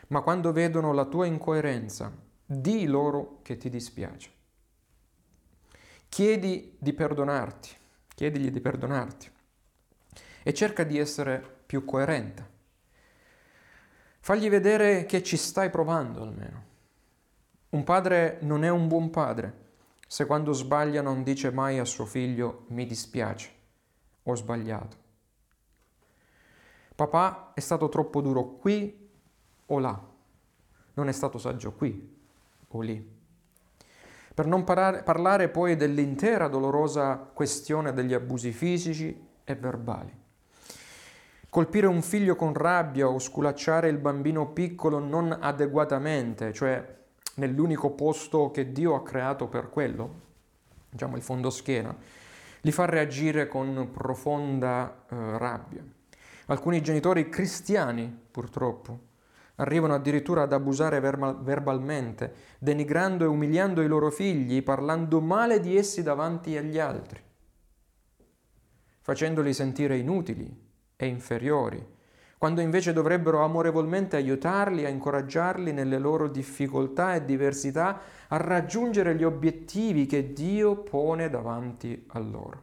ma 0.09 0.21
quando 0.21 0.53
vedono 0.53 0.93
la 0.93 1.07
tua 1.07 1.27
incoerenza, 1.27 2.12
di 2.45 2.87
loro 2.87 3.41
che 3.43 3.57
ti 3.57 3.71
dispiace. 3.71 4.31
Chiedi 6.09 6.77
di 6.79 6.93
perdonarti, 6.93 7.71
chiedigli 8.14 8.51
di 8.51 8.61
perdonarti 8.61 9.31
e 10.43 10.55
cerca 10.55 10.85
di 10.85 10.99
essere 10.99 11.43
più 11.67 11.85
coerente. 11.85 12.57
Fagli 14.29 14.51
vedere 14.51 15.07
che 15.07 15.23
ci 15.23 15.38
stai 15.38 15.71
provando 15.71 16.21
almeno. 16.21 16.64
Un 17.71 17.83
padre 17.83 18.37
non 18.43 18.62
è 18.62 18.69
un 18.69 18.87
buon 18.87 19.09
padre 19.09 19.69
se 20.07 20.27
quando 20.27 20.53
sbaglia 20.53 21.01
non 21.01 21.23
dice 21.23 21.51
mai 21.51 21.79
a 21.79 21.87
suo 21.87 22.05
figlio 22.05 22.67
mi 22.67 22.85
dispiace, 22.85 23.51
ho 24.25 24.35
sbagliato. 24.35 24.97
Papà 26.95 27.53
è 27.55 27.61
stato 27.61 27.88
troppo 27.88 28.21
duro 28.21 28.57
qui 28.57 29.09
o 29.64 29.79
là, 29.79 29.99
non 30.93 31.09
è 31.09 31.12
stato 31.12 31.38
saggio 31.38 31.73
qui 31.73 32.19
o 32.69 32.81
lì. 32.83 33.17
Per 34.35 34.45
non 34.47 34.62
parare, 34.62 35.05
parlare 35.05 35.49
poi 35.49 35.75
dell'intera 35.75 36.49
dolorosa 36.49 37.17
questione 37.17 37.95
degli 37.95 38.12
abusi 38.12 38.53
fisici 38.53 39.27
e 39.43 39.55
verbali. 39.55 40.17
Colpire 41.51 41.87
un 41.87 42.03
figlio 42.03 42.37
con 42.37 42.53
rabbia 42.53 43.09
o 43.09 43.19
sculacciare 43.19 43.89
il 43.89 43.97
bambino 43.97 44.49
piccolo 44.53 44.99
non 44.99 45.35
adeguatamente, 45.41 46.53
cioè 46.53 46.97
nell'unico 47.37 47.93
posto 47.93 48.51
che 48.51 48.71
Dio 48.71 48.95
ha 48.95 49.03
creato 49.03 49.49
per 49.49 49.71
quello, 49.71 50.21
diciamo 50.91 51.17
il 51.17 51.23
fondoschiena, 51.23 51.97
li 52.61 52.71
fa 52.71 52.85
reagire 52.85 53.49
con 53.49 53.89
profonda 53.91 55.07
eh, 55.09 55.39
rabbia. 55.39 55.83
Alcuni 56.49 56.83
genitori 56.83 57.31
cristiani, 57.31 58.15
purtroppo, 58.31 59.07
arrivano 59.55 59.95
addirittura 59.95 60.43
ad 60.43 60.53
abusare 60.53 61.01
verbalmente, 61.01 62.35
denigrando 62.59 63.25
e 63.25 63.29
umiliando 63.29 63.81
i 63.81 63.89
loro 63.89 64.11
figli, 64.11 64.63
parlando 64.63 65.23
male 65.23 65.61
di 65.61 65.79
essi 65.79 66.03
davanti 66.03 66.59
agli 66.59 66.79
altri, 66.79 67.23
facendoli 69.01 69.55
sentire 69.55 69.97
inutili 69.97 70.67
e 70.99 71.07
inferiori 71.07 71.97
quando 72.39 72.61
invece 72.61 72.93
dovrebbero 72.93 73.43
amorevolmente 73.43 74.15
aiutarli, 74.15 74.85
a 74.85 74.89
incoraggiarli 74.89 75.73
nelle 75.73 75.99
loro 75.99 76.29
difficoltà 76.29 77.17
e 77.17 77.25
diversità 77.25 78.01
a 78.29 78.37
raggiungere 78.37 79.17
gli 79.17 79.25
obiettivi 79.25 80.07
che 80.07 80.33
Dio 80.33 80.77
pone 80.77 81.29
davanti 81.29 82.07
a 82.11 82.21
loro. 82.21 82.63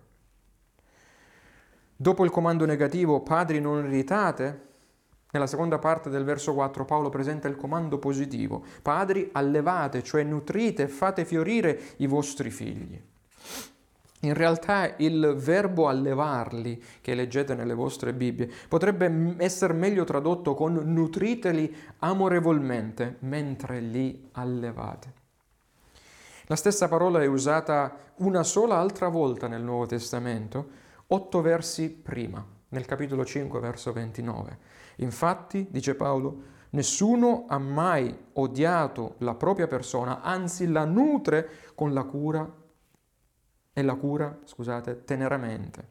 Dopo 1.93 2.23
il 2.23 2.31
comando 2.31 2.65
negativo, 2.65 3.19
padri 3.19 3.59
non 3.59 3.83
irritate, 3.83 4.61
nella 5.31 5.47
seconda 5.47 5.77
parte 5.77 6.09
del 6.09 6.23
verso 6.23 6.53
4 6.53 6.85
Paolo 6.85 7.09
presenta 7.09 7.49
il 7.49 7.57
comando 7.57 7.97
positivo, 7.97 8.63
padri 8.81 9.29
allevate, 9.33 10.03
cioè 10.03 10.23
nutrite 10.23 10.83
e 10.83 10.87
fate 10.87 11.25
fiorire 11.25 11.77
i 11.97 12.07
vostri 12.07 12.49
figli. 12.49 13.01
In 14.25 14.33
realtà 14.33 14.95
il 14.97 15.35
verbo 15.37 15.87
allevarli, 15.87 16.83
che 16.99 17.13
leggete 17.13 17.53
nelle 17.53 17.75
vostre 17.75 18.11
Bibbie, 18.11 18.49
potrebbe 18.67 19.35
essere 19.37 19.73
meglio 19.73 20.03
tradotto 20.03 20.55
con 20.55 20.73
nutriteli 20.73 21.73
amorevolmente 21.99 23.17
mentre 23.19 23.79
li 23.79 24.29
allevate. 24.31 25.13
La 26.47 26.55
stessa 26.55 26.87
parola 26.87 27.21
è 27.21 27.27
usata 27.27 27.97
una 28.17 28.41
sola 28.41 28.77
altra 28.77 29.09
volta 29.09 29.47
nel 29.47 29.61
Nuovo 29.61 29.85
Testamento, 29.85 30.69
otto 31.07 31.41
versi 31.41 31.91
prima, 31.91 32.43
nel 32.69 32.85
capitolo 32.85 33.23
5, 33.23 33.59
verso 33.59 33.93
29. 33.93 34.57
Infatti, 34.97 35.67
dice 35.69 35.93
Paolo, 35.93 36.41
nessuno 36.71 37.45
ha 37.47 37.59
mai 37.59 38.17
odiato 38.33 39.15
la 39.19 39.35
propria 39.35 39.67
persona, 39.67 40.21
anzi 40.21 40.67
la 40.67 40.83
nutre 40.83 41.47
con 41.75 41.93
la 41.93 42.03
cura 42.03 42.63
e 43.77 43.81
la 43.81 43.95
cura, 43.95 44.39
scusate, 44.45 45.03
teneramente, 45.03 45.87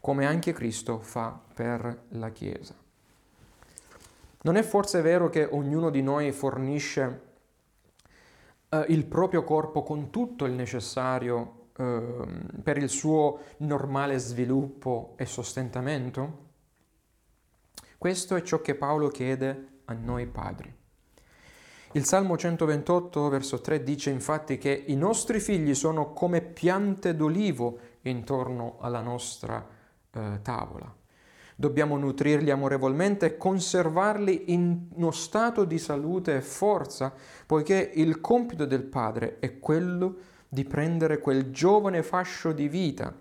come 0.00 0.24
anche 0.24 0.54
Cristo 0.54 1.00
fa 1.00 1.38
per 1.52 2.04
la 2.12 2.30
Chiesa. 2.30 2.74
Non 4.40 4.56
è 4.56 4.62
forse 4.62 5.02
vero 5.02 5.28
che 5.28 5.44
ognuno 5.44 5.90
di 5.90 6.00
noi 6.00 6.32
fornisce 6.32 7.20
eh, 8.70 8.86
il 8.88 9.04
proprio 9.04 9.44
corpo 9.44 9.82
con 9.82 10.08
tutto 10.08 10.46
il 10.46 10.52
necessario 10.52 11.66
eh, 11.76 12.24
per 12.62 12.78
il 12.78 12.88
suo 12.88 13.40
normale 13.58 14.16
sviluppo 14.16 15.12
e 15.16 15.26
sostentamento? 15.26 16.48
Questo 17.98 18.34
è 18.34 18.40
ciò 18.40 18.62
che 18.62 18.74
Paolo 18.76 19.08
chiede 19.08 19.80
a 19.84 19.92
noi 19.92 20.26
padri. 20.26 20.79
Il 21.94 22.04
Salmo 22.04 22.36
128, 22.36 23.28
verso 23.28 23.60
3 23.60 23.82
dice 23.82 24.10
infatti 24.10 24.58
che 24.58 24.84
i 24.86 24.94
nostri 24.94 25.40
figli 25.40 25.74
sono 25.74 26.12
come 26.12 26.40
piante 26.40 27.16
d'olivo 27.16 27.78
intorno 28.02 28.76
alla 28.78 29.00
nostra 29.00 29.66
eh, 30.12 30.38
tavola. 30.40 30.94
Dobbiamo 31.56 31.96
nutrirli 31.96 32.52
amorevolmente 32.52 33.26
e 33.26 33.36
conservarli 33.36 34.52
in 34.52 34.86
uno 34.94 35.10
stato 35.10 35.64
di 35.64 35.78
salute 35.78 36.36
e 36.36 36.42
forza, 36.42 37.12
poiché 37.44 37.90
il 37.94 38.20
compito 38.20 38.66
del 38.66 38.84
padre 38.84 39.40
è 39.40 39.58
quello 39.58 40.14
di 40.48 40.64
prendere 40.64 41.18
quel 41.18 41.50
giovane 41.50 42.04
fascio 42.04 42.52
di 42.52 42.68
vita 42.68 43.12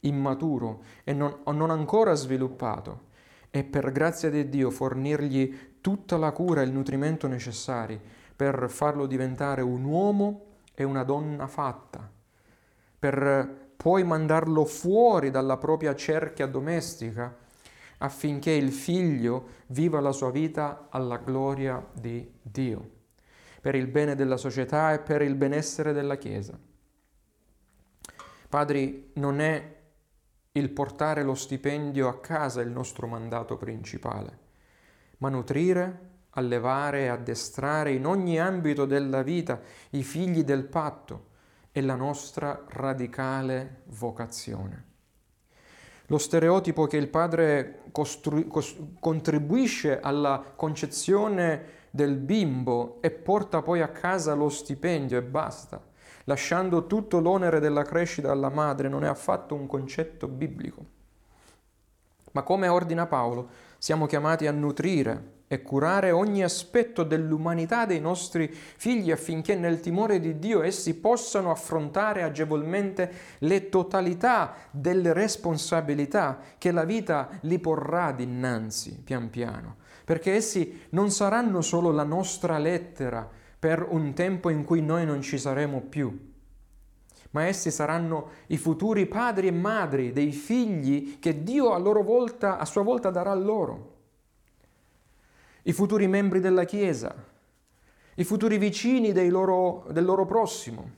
immaturo 0.00 0.82
e 1.04 1.12
non, 1.12 1.42
non 1.44 1.70
ancora 1.70 2.14
sviluppato 2.14 3.04
e 3.50 3.64
per 3.64 3.92
grazia 3.92 4.30
di 4.30 4.48
Dio 4.48 4.70
fornirgli 4.70 5.78
tutta 5.80 6.16
la 6.16 6.32
cura 6.32 6.60
e 6.60 6.64
il 6.64 6.72
nutrimento 6.72 7.26
necessari 7.26 7.98
per 8.36 8.68
farlo 8.68 9.06
diventare 9.06 9.62
un 9.62 9.82
uomo 9.84 10.44
e 10.74 10.84
una 10.84 11.02
donna 11.02 11.46
fatta, 11.46 12.08
per 12.98 13.64
poi 13.76 14.04
mandarlo 14.04 14.64
fuori 14.64 15.30
dalla 15.30 15.56
propria 15.56 15.94
cerchia 15.94 16.46
domestica 16.46 17.34
affinché 17.98 18.50
il 18.50 18.72
figlio 18.72 19.48
viva 19.68 20.00
la 20.00 20.12
sua 20.12 20.30
vita 20.30 20.88
alla 20.90 21.16
gloria 21.16 21.84
di 21.92 22.30
Dio, 22.42 22.90
per 23.60 23.74
il 23.74 23.86
bene 23.86 24.14
della 24.14 24.36
società 24.36 24.92
e 24.92 24.98
per 24.98 25.22
il 25.22 25.34
benessere 25.34 25.92
della 25.92 26.16
Chiesa. 26.16 26.58
Padri, 28.48 29.12
non 29.14 29.40
è 29.40 29.74
il 30.52 30.70
portare 30.70 31.22
lo 31.22 31.34
stipendio 31.34 32.08
a 32.08 32.20
casa 32.20 32.60
il 32.60 32.70
nostro 32.70 33.06
mandato 33.06 33.56
principale, 33.56 34.38
ma 35.18 35.28
nutrire, 35.28 36.14
allevare 36.36 37.02
e 37.02 37.08
addestrare 37.08 37.92
in 37.92 38.06
ogni 38.06 38.38
ambito 38.38 38.84
della 38.84 39.22
vita 39.22 39.60
i 39.90 40.02
figli 40.02 40.44
del 40.44 40.64
patto 40.64 41.34
è 41.72 41.80
la 41.80 41.94
nostra 41.94 42.64
radicale 42.68 43.82
vocazione. 43.86 44.84
Lo 46.06 46.18
stereotipo 46.18 46.86
che 46.86 46.96
il 46.96 47.08
padre 47.08 47.82
costru- 47.90 48.46
cos- 48.46 48.76
contribuisce 49.00 50.00
alla 50.00 50.52
concezione 50.54 51.74
del 51.90 52.16
bimbo 52.16 52.98
e 53.00 53.10
porta 53.10 53.62
poi 53.62 53.82
a 53.82 53.88
casa 53.88 54.34
lo 54.34 54.48
stipendio 54.48 55.18
e 55.18 55.22
basta, 55.22 55.82
lasciando 56.24 56.86
tutto 56.86 57.18
l'onere 57.18 57.58
della 57.58 57.82
crescita 57.82 58.30
alla 58.30 58.50
madre, 58.50 58.88
non 58.88 59.04
è 59.04 59.08
affatto 59.08 59.54
un 59.54 59.66
concetto 59.66 60.28
biblico. 60.28 60.84
Ma 62.32 62.42
come 62.42 62.68
ordina 62.68 63.06
Paolo, 63.06 63.48
siamo 63.78 64.06
chiamati 64.06 64.46
a 64.46 64.52
nutrire 64.52 65.34
e 65.48 65.62
curare 65.62 66.10
ogni 66.10 66.42
aspetto 66.42 67.04
dell'umanità 67.04 67.86
dei 67.86 68.00
nostri 68.00 68.48
figli 68.52 69.12
affinché 69.12 69.54
nel 69.54 69.80
timore 69.80 70.18
di 70.18 70.38
Dio 70.38 70.62
essi 70.62 70.94
possano 70.94 71.52
affrontare 71.52 72.22
agevolmente 72.22 73.12
le 73.38 73.68
totalità 73.68 74.54
delle 74.72 75.12
responsabilità 75.12 76.38
che 76.58 76.72
la 76.72 76.84
vita 76.84 77.28
li 77.42 77.60
porrà 77.60 78.10
dinanzi 78.10 79.00
pian 79.04 79.30
piano, 79.30 79.76
perché 80.04 80.34
essi 80.34 80.86
non 80.90 81.10
saranno 81.10 81.60
solo 81.60 81.92
la 81.92 82.04
nostra 82.04 82.58
lettera 82.58 83.28
per 83.58 83.86
un 83.88 84.14
tempo 84.14 84.50
in 84.50 84.64
cui 84.64 84.82
noi 84.82 85.06
non 85.06 85.20
ci 85.20 85.38
saremo 85.38 85.80
più, 85.82 86.32
ma 87.30 87.44
essi 87.44 87.70
saranno 87.70 88.30
i 88.48 88.56
futuri 88.56 89.06
padri 89.06 89.46
e 89.46 89.52
madri 89.52 90.12
dei 90.12 90.32
figli 90.32 91.20
che 91.20 91.44
Dio 91.44 91.72
a 91.72 91.78
volta, 91.78 92.58
a 92.58 92.64
sua 92.64 92.82
volta 92.82 93.10
darà 93.10 93.32
loro 93.34 93.94
i 95.66 95.72
futuri 95.72 96.06
membri 96.06 96.38
della 96.40 96.64
Chiesa, 96.64 97.14
i 98.14 98.24
futuri 98.24 98.56
vicini 98.56 99.12
loro, 99.28 99.86
del 99.90 100.04
loro 100.04 100.24
prossimo, 100.24 100.90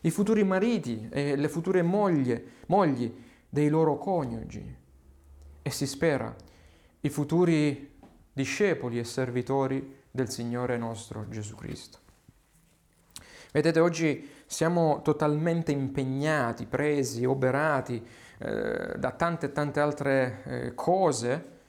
i 0.00 0.10
futuri 0.10 0.42
mariti 0.42 1.08
e 1.10 1.36
le 1.36 1.48
future 1.48 1.82
moglie, 1.82 2.44
mogli 2.66 3.12
dei 3.48 3.68
loro 3.68 3.98
coniugi 3.98 4.76
e 5.62 5.70
si 5.70 5.86
spera 5.86 6.34
i 7.00 7.08
futuri 7.08 7.98
discepoli 8.32 8.98
e 8.98 9.04
servitori 9.04 10.00
del 10.10 10.28
Signore 10.28 10.76
nostro 10.76 11.28
Gesù 11.28 11.54
Cristo. 11.54 11.98
Vedete, 13.52 13.78
oggi 13.78 14.28
siamo 14.46 15.00
totalmente 15.02 15.70
impegnati, 15.70 16.66
presi, 16.66 17.24
oberati 17.24 18.04
eh, 18.38 18.94
da 18.96 19.10
tante 19.12 19.46
e 19.46 19.52
tante 19.52 19.78
altre 19.78 20.42
eh, 20.44 20.74
cose 20.74 21.60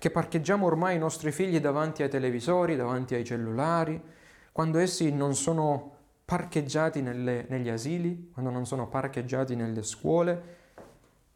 che 0.00 0.10
parcheggiamo 0.10 0.64
ormai 0.64 0.96
i 0.96 0.98
nostri 0.98 1.30
figli 1.30 1.60
davanti 1.60 2.02
ai 2.02 2.08
televisori, 2.08 2.74
davanti 2.74 3.14
ai 3.14 3.22
cellulari, 3.22 4.02
quando 4.50 4.78
essi 4.78 5.12
non 5.12 5.34
sono 5.34 5.96
parcheggiati 6.24 7.02
nelle, 7.02 7.44
negli 7.50 7.68
asili, 7.68 8.30
quando 8.32 8.50
non 8.50 8.64
sono 8.64 8.88
parcheggiati 8.88 9.54
nelle 9.54 9.82
scuole 9.82 10.56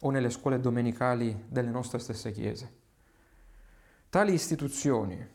o 0.00 0.10
nelle 0.10 0.30
scuole 0.30 0.60
domenicali 0.60 1.44
delle 1.46 1.68
nostre 1.68 1.98
stesse 1.98 2.32
chiese. 2.32 2.72
Tali 4.08 4.32
istituzioni 4.32 5.28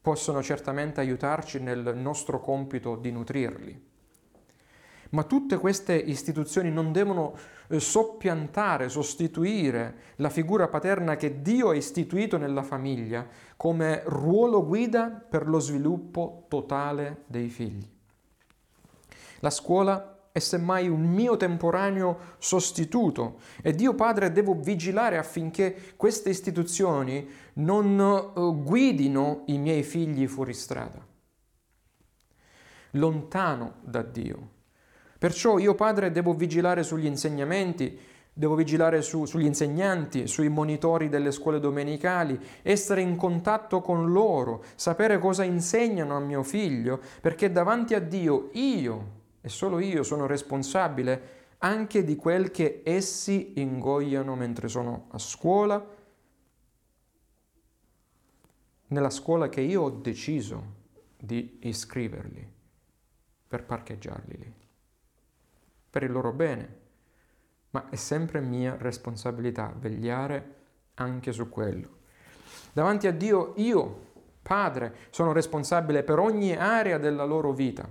possono 0.00 0.40
certamente 0.40 1.00
aiutarci 1.00 1.58
nel 1.58 1.96
nostro 1.96 2.38
compito 2.38 2.94
di 2.94 3.10
nutrirli, 3.10 3.87
ma 5.10 5.24
tutte 5.24 5.58
queste 5.58 5.94
istituzioni 5.94 6.70
non 6.70 6.92
devono 6.92 7.34
eh, 7.68 7.80
soppiantare, 7.80 8.88
sostituire 8.88 10.14
la 10.16 10.30
figura 10.30 10.68
paterna 10.68 11.16
che 11.16 11.40
Dio 11.42 11.70
ha 11.70 11.74
istituito 11.74 12.36
nella 12.36 12.62
famiglia 12.62 13.26
come 13.56 14.02
ruolo 14.06 14.64
guida 14.66 15.08
per 15.08 15.48
lo 15.48 15.58
sviluppo 15.58 16.46
totale 16.48 17.24
dei 17.26 17.48
figli. 17.48 17.88
La 19.40 19.50
scuola 19.50 20.18
è 20.32 20.38
semmai 20.38 20.88
un 20.88 21.02
mio 21.02 21.36
temporaneo 21.36 22.36
sostituto 22.38 23.40
e 23.62 23.72
Dio 23.72 23.94
Padre 23.94 24.32
devo 24.32 24.54
vigilare 24.54 25.18
affinché 25.18 25.94
queste 25.96 26.30
istituzioni 26.30 27.28
non 27.54 27.98
uh, 27.98 28.62
guidino 28.62 29.42
i 29.46 29.58
miei 29.58 29.82
figli 29.82 30.26
fuori 30.26 30.54
strada, 30.54 31.04
lontano 32.92 33.74
da 33.82 34.02
Dio. 34.02 34.56
Perciò 35.18 35.58
io 35.58 35.74
padre 35.74 36.12
devo 36.12 36.32
vigilare 36.32 36.84
sugli 36.84 37.06
insegnamenti, 37.06 37.98
devo 38.32 38.54
vigilare 38.54 39.02
su, 39.02 39.24
sugli 39.24 39.46
insegnanti, 39.46 40.28
sui 40.28 40.48
monitori 40.48 41.08
delle 41.08 41.32
scuole 41.32 41.58
domenicali, 41.58 42.38
essere 42.62 43.00
in 43.00 43.16
contatto 43.16 43.80
con 43.80 44.12
loro, 44.12 44.62
sapere 44.76 45.18
cosa 45.18 45.42
insegnano 45.42 46.16
a 46.16 46.20
mio 46.20 46.44
figlio, 46.44 47.00
perché 47.20 47.50
davanti 47.50 47.94
a 47.94 48.00
Dio 48.00 48.50
io 48.52 49.16
e 49.40 49.48
solo 49.48 49.80
io 49.80 50.04
sono 50.04 50.26
responsabile 50.26 51.36
anche 51.58 52.04
di 52.04 52.14
quel 52.14 52.52
che 52.52 52.82
essi 52.84 53.54
ingoiano 53.56 54.36
mentre 54.36 54.68
sono 54.68 55.08
a 55.10 55.18
scuola, 55.18 55.96
nella 58.90 59.10
scuola 59.10 59.48
che 59.48 59.62
io 59.62 59.82
ho 59.82 59.90
deciso 59.90 60.76
di 61.16 61.58
iscriverli 61.62 62.48
per 63.48 63.64
parcheggiarli 63.64 64.38
lì 64.38 64.66
per 65.90 66.02
il 66.02 66.12
loro 66.12 66.32
bene, 66.32 66.76
ma 67.70 67.88
è 67.90 67.96
sempre 67.96 68.40
mia 68.40 68.76
responsabilità 68.78 69.74
vegliare 69.76 70.54
anche 70.94 71.32
su 71.32 71.48
quello. 71.48 71.96
Davanti 72.72 73.06
a 73.06 73.12
Dio 73.12 73.52
io, 73.56 74.06
Padre, 74.42 74.94
sono 75.10 75.32
responsabile 75.32 76.02
per 76.02 76.18
ogni 76.18 76.54
area 76.54 76.98
della 76.98 77.24
loro 77.24 77.52
vita 77.52 77.88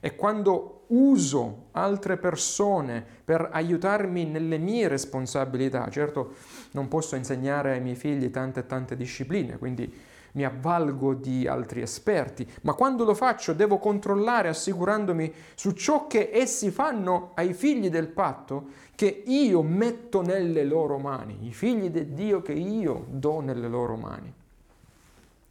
e 0.00 0.14
quando 0.14 0.84
uso 0.88 1.68
altre 1.72 2.16
persone 2.16 3.04
per 3.24 3.48
aiutarmi 3.52 4.24
nelle 4.24 4.58
mie 4.58 4.88
responsabilità, 4.88 5.88
certo 5.90 6.34
non 6.72 6.88
posso 6.88 7.16
insegnare 7.16 7.72
ai 7.72 7.80
miei 7.80 7.96
figli 7.96 8.30
tante 8.30 8.60
e 8.60 8.66
tante 8.66 8.96
discipline, 8.96 9.58
quindi 9.58 9.92
mi 10.32 10.44
avvalgo 10.44 11.14
di 11.14 11.46
altri 11.46 11.80
esperti, 11.80 12.48
ma 12.62 12.74
quando 12.74 13.04
lo 13.04 13.14
faccio 13.14 13.52
devo 13.52 13.78
controllare 13.78 14.48
assicurandomi 14.48 15.32
su 15.54 15.72
ciò 15.72 16.06
che 16.06 16.30
essi 16.32 16.70
fanno 16.70 17.32
ai 17.34 17.54
figli 17.54 17.90
del 17.90 18.08
patto 18.08 18.68
che 18.94 19.22
io 19.26 19.62
metto 19.62 20.22
nelle 20.22 20.64
loro 20.64 20.98
mani, 20.98 21.46
i 21.46 21.52
figli 21.52 21.88
di 21.90 22.14
Dio 22.14 22.42
che 22.42 22.52
io 22.52 23.06
do 23.08 23.40
nelle 23.40 23.68
loro 23.68 23.96
mani. 23.96 24.32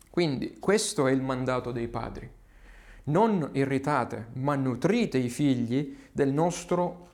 Quindi 0.09 0.57
questo 0.59 1.07
è 1.07 1.11
il 1.11 1.21
mandato 1.21 1.71
dei 1.71 1.87
padri. 1.87 2.29
Non 3.03 3.49
irritate, 3.53 4.29
ma 4.33 4.55
nutrite 4.55 5.17
i 5.17 5.29
figli 5.29 5.95
del 6.11 6.33
nostro, 6.33 7.07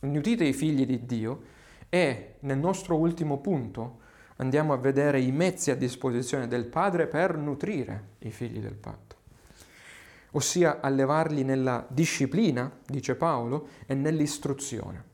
nutrite 0.00 0.44
i 0.44 0.52
figli 0.52 0.86
di 0.86 1.04
Dio 1.04 1.42
e 1.88 2.36
nel 2.40 2.58
nostro 2.58 2.96
ultimo 2.96 3.38
punto, 3.38 3.98
andiamo 4.36 4.72
a 4.72 4.76
vedere 4.76 5.20
i 5.20 5.30
mezzi 5.30 5.70
a 5.70 5.76
disposizione 5.76 6.48
del 6.48 6.66
Padre 6.66 7.06
per 7.06 7.36
nutrire 7.36 8.14
i 8.20 8.30
figli 8.30 8.58
del 8.58 8.74
patto, 8.74 9.16
ossia 10.32 10.80
allevarli 10.80 11.44
nella 11.44 11.86
disciplina, 11.88 12.70
dice 12.86 13.14
Paolo, 13.14 13.68
e 13.86 13.94
nell'istruzione. 13.94 15.12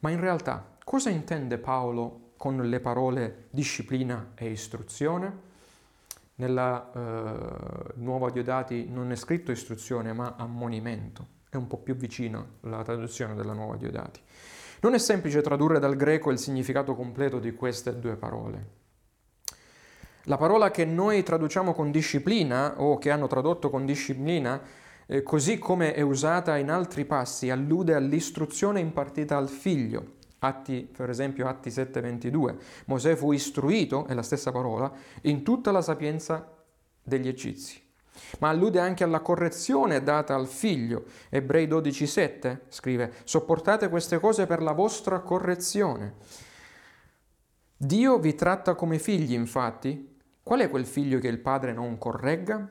Ma 0.00 0.10
in 0.10 0.20
realtà 0.20 0.76
cosa 0.82 1.10
intende 1.10 1.58
Paolo 1.58 2.32
con 2.36 2.56
le 2.56 2.80
parole 2.80 3.46
disciplina 3.50 4.32
e 4.34 4.50
istruzione? 4.50 5.50
Nella 6.34 6.90
eh, 6.92 7.92
nuova 7.96 8.30
Diodati 8.30 8.88
non 8.88 9.12
è 9.12 9.16
scritto 9.16 9.52
istruzione, 9.52 10.12
ma 10.12 10.34
ammonimento. 10.36 11.40
È 11.48 11.56
un 11.56 11.68
po' 11.68 11.76
più 11.76 11.94
vicino 11.94 12.54
la 12.62 12.82
traduzione 12.82 13.34
della 13.34 13.52
nuova 13.52 13.76
Diodati. 13.76 14.20
Non 14.82 14.94
è 14.94 14.98
semplice 14.98 15.42
tradurre 15.42 15.78
dal 15.78 15.94
greco 15.94 16.32
il 16.32 16.38
significato 16.38 16.96
completo 16.96 17.38
di 17.38 17.54
queste 17.54 18.00
due 18.00 18.16
parole. 18.16 18.66
La 20.24 20.36
parola 20.36 20.72
che 20.72 20.84
noi 20.84 21.22
traduciamo 21.22 21.72
con 21.72 21.92
disciplina 21.92 22.80
o 22.80 22.98
che 22.98 23.12
hanno 23.12 23.28
tradotto 23.28 23.70
con 23.70 23.86
disciplina, 23.86 24.60
eh, 25.06 25.22
così 25.22 25.56
come 25.58 25.94
è 25.94 26.00
usata 26.00 26.56
in 26.56 26.68
altri 26.68 27.04
passi, 27.04 27.48
allude 27.48 27.94
all'istruzione 27.94 28.80
impartita 28.80 29.36
al 29.36 29.48
figlio. 29.48 30.14
Atti, 30.40 30.90
per 30.96 31.10
esempio, 31.10 31.46
Atti 31.46 31.70
7:22. 31.70 32.56
Mosè 32.86 33.14
fu 33.14 33.30
istruito, 33.30 34.06
è 34.06 34.14
la 34.14 34.22
stessa 34.22 34.50
parola, 34.50 34.92
in 35.22 35.44
tutta 35.44 35.70
la 35.70 35.80
sapienza 35.80 36.56
degli 37.04 37.28
egizi 37.28 37.90
ma 38.38 38.48
allude 38.48 38.80
anche 38.80 39.04
alla 39.04 39.20
correzione 39.20 40.02
data 40.02 40.34
al 40.34 40.46
figlio. 40.46 41.04
Ebrei 41.28 41.66
12:7 41.66 42.62
scrive, 42.68 43.12
sopportate 43.24 43.88
queste 43.88 44.18
cose 44.18 44.46
per 44.46 44.62
la 44.62 44.72
vostra 44.72 45.20
correzione. 45.20 46.14
Dio 47.76 48.18
vi 48.18 48.34
tratta 48.34 48.74
come 48.74 48.98
figli, 48.98 49.32
infatti. 49.32 50.18
Qual 50.42 50.60
è 50.60 50.68
quel 50.68 50.86
figlio 50.86 51.18
che 51.18 51.28
il 51.28 51.38
padre 51.38 51.72
non 51.72 51.98
corregga? 51.98 52.68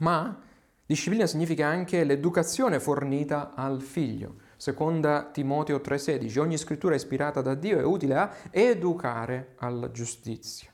Ma 0.00 0.40
disciplina 0.84 1.26
significa 1.26 1.66
anche 1.66 2.04
l'educazione 2.04 2.80
fornita 2.80 3.54
al 3.54 3.80
figlio. 3.80 4.42
Seconda 4.56 5.30
Timoteo 5.32 5.80
3:16, 5.80 6.38
ogni 6.38 6.56
scrittura 6.56 6.94
ispirata 6.94 7.42
da 7.42 7.54
Dio 7.54 7.78
è 7.78 7.84
utile 7.84 8.16
a 8.16 8.34
educare 8.50 9.54
alla 9.58 9.90
giustizia. 9.90 10.73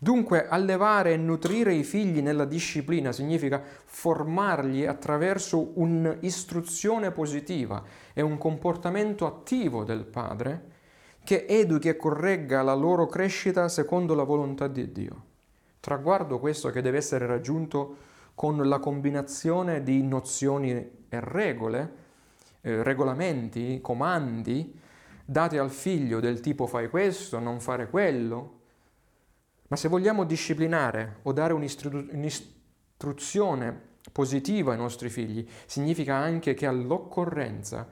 Dunque 0.00 0.46
allevare 0.46 1.12
e 1.12 1.16
nutrire 1.16 1.74
i 1.74 1.82
figli 1.82 2.20
nella 2.20 2.44
disciplina 2.44 3.10
significa 3.10 3.60
formarli 3.84 4.86
attraverso 4.86 5.72
un'istruzione 5.74 7.10
positiva 7.10 7.82
e 8.12 8.22
un 8.22 8.38
comportamento 8.38 9.26
attivo 9.26 9.82
del 9.82 10.04
padre 10.04 10.76
che 11.24 11.46
educhi 11.48 11.88
e 11.88 11.96
corregga 11.96 12.62
la 12.62 12.74
loro 12.74 13.06
crescita 13.06 13.68
secondo 13.68 14.14
la 14.14 14.22
volontà 14.22 14.68
di 14.68 14.92
Dio. 14.92 15.24
Traguardo 15.80 16.38
questo 16.38 16.70
che 16.70 16.80
deve 16.80 16.98
essere 16.98 17.26
raggiunto 17.26 17.96
con 18.36 18.68
la 18.68 18.78
combinazione 18.78 19.82
di 19.82 20.00
nozioni 20.04 20.70
e 20.70 21.20
regole, 21.20 21.92
eh, 22.60 22.84
regolamenti, 22.84 23.80
comandi 23.80 24.78
dati 25.24 25.58
al 25.58 25.70
figlio 25.70 26.20
del 26.20 26.38
tipo 26.38 26.66
fai 26.66 26.88
questo, 26.88 27.40
non 27.40 27.60
fare 27.60 27.90
quello, 27.90 28.57
ma 29.68 29.76
se 29.76 29.88
vogliamo 29.88 30.24
disciplinare 30.24 31.18
o 31.22 31.32
dare 31.32 31.52
un'istruzione 31.52 33.86
positiva 34.12 34.72
ai 34.72 34.78
nostri 34.78 35.10
figli, 35.10 35.46
significa 35.66 36.14
anche 36.14 36.54
che 36.54 36.66
all'occorrenza 36.66 37.88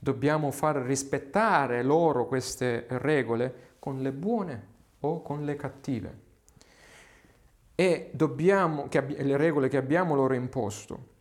dobbiamo 0.00 0.50
far 0.50 0.76
rispettare 0.76 1.82
loro 1.82 2.26
queste 2.26 2.86
regole 2.88 3.74
con 3.78 4.02
le 4.02 4.12
buone 4.12 4.74
o 5.00 5.22
con 5.22 5.44
le 5.44 5.56
cattive. 5.56 6.24
E 7.74 8.10
dobbiamo, 8.12 8.88
abbi- 8.90 9.22
le 9.22 9.36
regole 9.36 9.68
che 9.68 9.76
abbiamo 9.76 10.14
loro 10.14 10.34
imposto, 10.34 11.14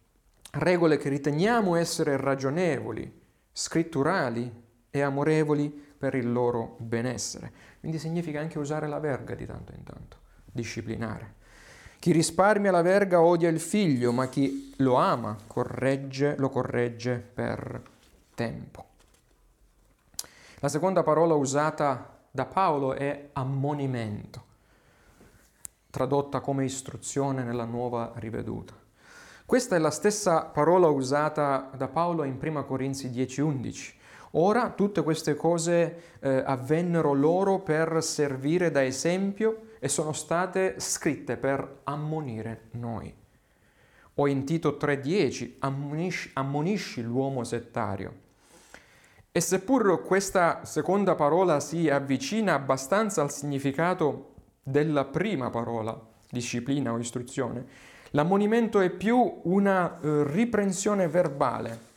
regole 0.51 0.97
che 0.97 1.09
riteniamo 1.09 1.75
essere 1.75 2.15
ragionevoli, 2.15 3.21
scritturali 3.51 4.63
e 4.89 5.01
amorevoli 5.01 5.84
per 5.97 6.15
il 6.15 6.31
loro 6.31 6.75
benessere. 6.79 7.51
Quindi 7.79 7.99
significa 7.99 8.39
anche 8.39 8.59
usare 8.59 8.87
la 8.87 8.99
verga 8.99 9.35
di 9.35 9.45
tanto 9.45 9.71
in 9.73 9.83
tanto, 9.83 10.17
disciplinare. 10.45 11.43
Chi 11.99 12.11
risparmia 12.11 12.71
la 12.71 12.81
verga 12.81 13.21
odia 13.21 13.49
il 13.49 13.59
figlio, 13.59 14.11
ma 14.11 14.27
chi 14.27 14.73
lo 14.77 14.95
ama 14.95 15.35
corregge, 15.47 16.35
lo 16.37 16.49
corregge 16.49 17.17
per 17.17 17.81
tempo. 18.35 18.85
La 20.59 20.69
seconda 20.69 21.03
parola 21.03 21.33
usata 21.33 22.19
da 22.29 22.45
Paolo 22.45 22.93
è 22.93 23.29
ammonimento, 23.33 24.43
tradotta 25.89 26.41
come 26.41 26.65
istruzione 26.65 27.43
nella 27.43 27.65
nuova 27.65 28.11
riveduta. 28.15 28.73
Questa 29.45 29.75
è 29.75 29.79
la 29.79 29.91
stessa 29.91 30.45
parola 30.45 30.87
usata 30.87 31.69
da 31.75 31.87
Paolo 31.87 32.23
in 32.23 32.37
1 32.37 32.65
Corinzi 32.65 33.09
10:11. 33.09 33.93
Ora 34.37 34.69
tutte 34.71 35.01
queste 35.01 35.35
cose 35.35 36.17
eh, 36.19 36.43
avvennero 36.45 37.13
loro 37.13 37.59
per 37.59 38.03
servire 38.03 38.69
da 38.69 38.83
esempio 38.83 39.67
e 39.79 39.87
sono 39.87 40.11
state 40.11 40.75
scritte 40.77 41.37
per 41.37 41.79
ammonire 41.83 42.63
noi. 42.71 43.13
O 44.15 44.27
in 44.27 44.45
Tito 44.45 44.77
3:10, 44.77 45.55
ammonisci, 45.59 46.31
ammonisci 46.33 47.01
l'uomo 47.01 47.45
settario. 47.45 48.23
E 49.31 49.39
seppur 49.39 50.01
questa 50.03 50.65
seconda 50.65 51.15
parola 51.15 51.61
si 51.61 51.89
avvicina 51.89 52.55
abbastanza 52.55 53.21
al 53.21 53.31
significato 53.31 54.33
della 54.63 55.05
prima 55.05 55.49
parola, 55.49 55.97
disciplina 56.29 56.91
o 56.91 56.97
istruzione, 56.97 57.65
l'ammonimento 58.11 58.81
è 58.81 58.89
più 58.89 59.41
una 59.43 59.99
eh, 59.99 60.23
riprensione 60.25 61.07
verbale, 61.07 61.93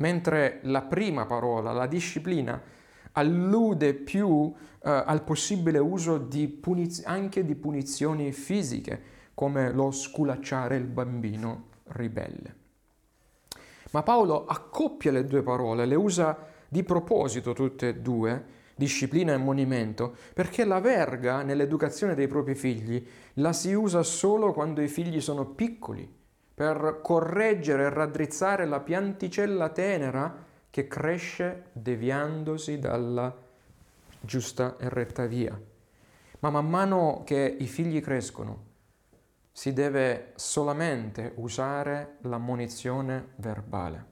mentre 0.00 0.60
la 0.64 0.82
prima 0.82 1.24
parola, 1.26 1.72
la 1.72 1.86
disciplina, 1.86 2.60
allude 3.12 3.94
più 3.94 4.52
eh, 4.82 4.90
al 4.90 5.22
possibile 5.22 5.78
uso 5.78 6.18
di 6.18 6.48
puniz- 6.48 7.04
anche 7.06 7.44
di 7.44 7.54
punizioni 7.54 8.32
fisiche, 8.32 9.18
come 9.34 9.72
lo 9.72 9.90
sculacciare 9.90 10.76
il 10.76 10.84
bambino 10.84 11.68
ribelle. 11.88 12.56
Ma 13.92 14.02
Paolo 14.02 14.46
accoppia 14.46 15.10
le 15.10 15.24
due 15.24 15.42
parole, 15.42 15.86
le 15.86 15.96
usa 15.96 16.46
di 16.68 16.82
proposito 16.82 17.52
tutte 17.52 17.88
e 17.88 17.96
due, 17.96 18.58
disciplina 18.76 19.32
e 19.32 19.34
ammonimento, 19.34 20.14
perché 20.32 20.64
la 20.64 20.80
verga 20.80 21.42
nell'educazione 21.42 22.14
dei 22.14 22.28
propri 22.28 22.54
figli 22.54 23.04
la 23.34 23.52
si 23.52 23.72
usa 23.72 24.02
solo 24.02 24.52
quando 24.52 24.80
i 24.80 24.88
figli 24.88 25.20
sono 25.20 25.46
piccoli, 25.46 26.19
per 26.60 26.98
correggere 27.02 27.84
e 27.84 27.88
raddrizzare 27.88 28.66
la 28.66 28.80
pianticella 28.80 29.70
tenera 29.70 30.44
che 30.68 30.86
cresce 30.86 31.68
deviandosi 31.72 32.78
dalla 32.78 33.34
giusta 34.20 34.76
e 34.76 34.90
retta 34.90 35.24
via. 35.24 35.58
Ma 36.40 36.50
man 36.50 36.68
mano 36.68 37.22
che 37.24 37.56
i 37.58 37.66
figli 37.66 38.02
crescono, 38.02 38.64
si 39.50 39.72
deve 39.72 40.32
solamente 40.34 41.32
usare 41.36 42.18
l'ammonizione 42.24 43.28
verbale. 43.36 44.04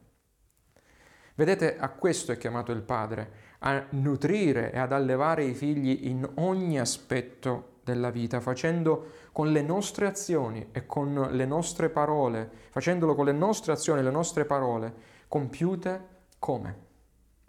Vedete, 1.35 1.77
a 1.77 1.91
questo 1.91 2.33
è 2.33 2.39
chiamato 2.39 2.73
il 2.73 2.81
padre, 2.81 3.31
a 3.59 3.85
nutrire 3.91 4.73
e 4.73 4.79
ad 4.79 4.93
allevare 4.93 5.45
i 5.45 5.53
figli 5.53 6.07
in 6.09 6.27
ogni 6.37 6.81
aspetto 6.81 7.77
della 7.85 8.11
vita, 8.11 8.41
facendo 8.41 9.28
con 9.39 9.53
le 9.53 9.63
nostre 9.63 10.09
azioni 10.09 10.71
e 10.73 10.85
con 10.85 11.29
le 11.31 11.47
nostre 11.47 11.91
parole, 11.91 12.51
facendolo 12.71 13.15
con 13.15 13.25
le 13.25 13.31
nostre 13.31 13.71
azioni 13.71 14.01
e 14.01 14.03
le 14.03 14.11
nostre 14.11 14.45
parole, 14.45 14.93
compiute 15.29 16.09
come? 16.41 16.77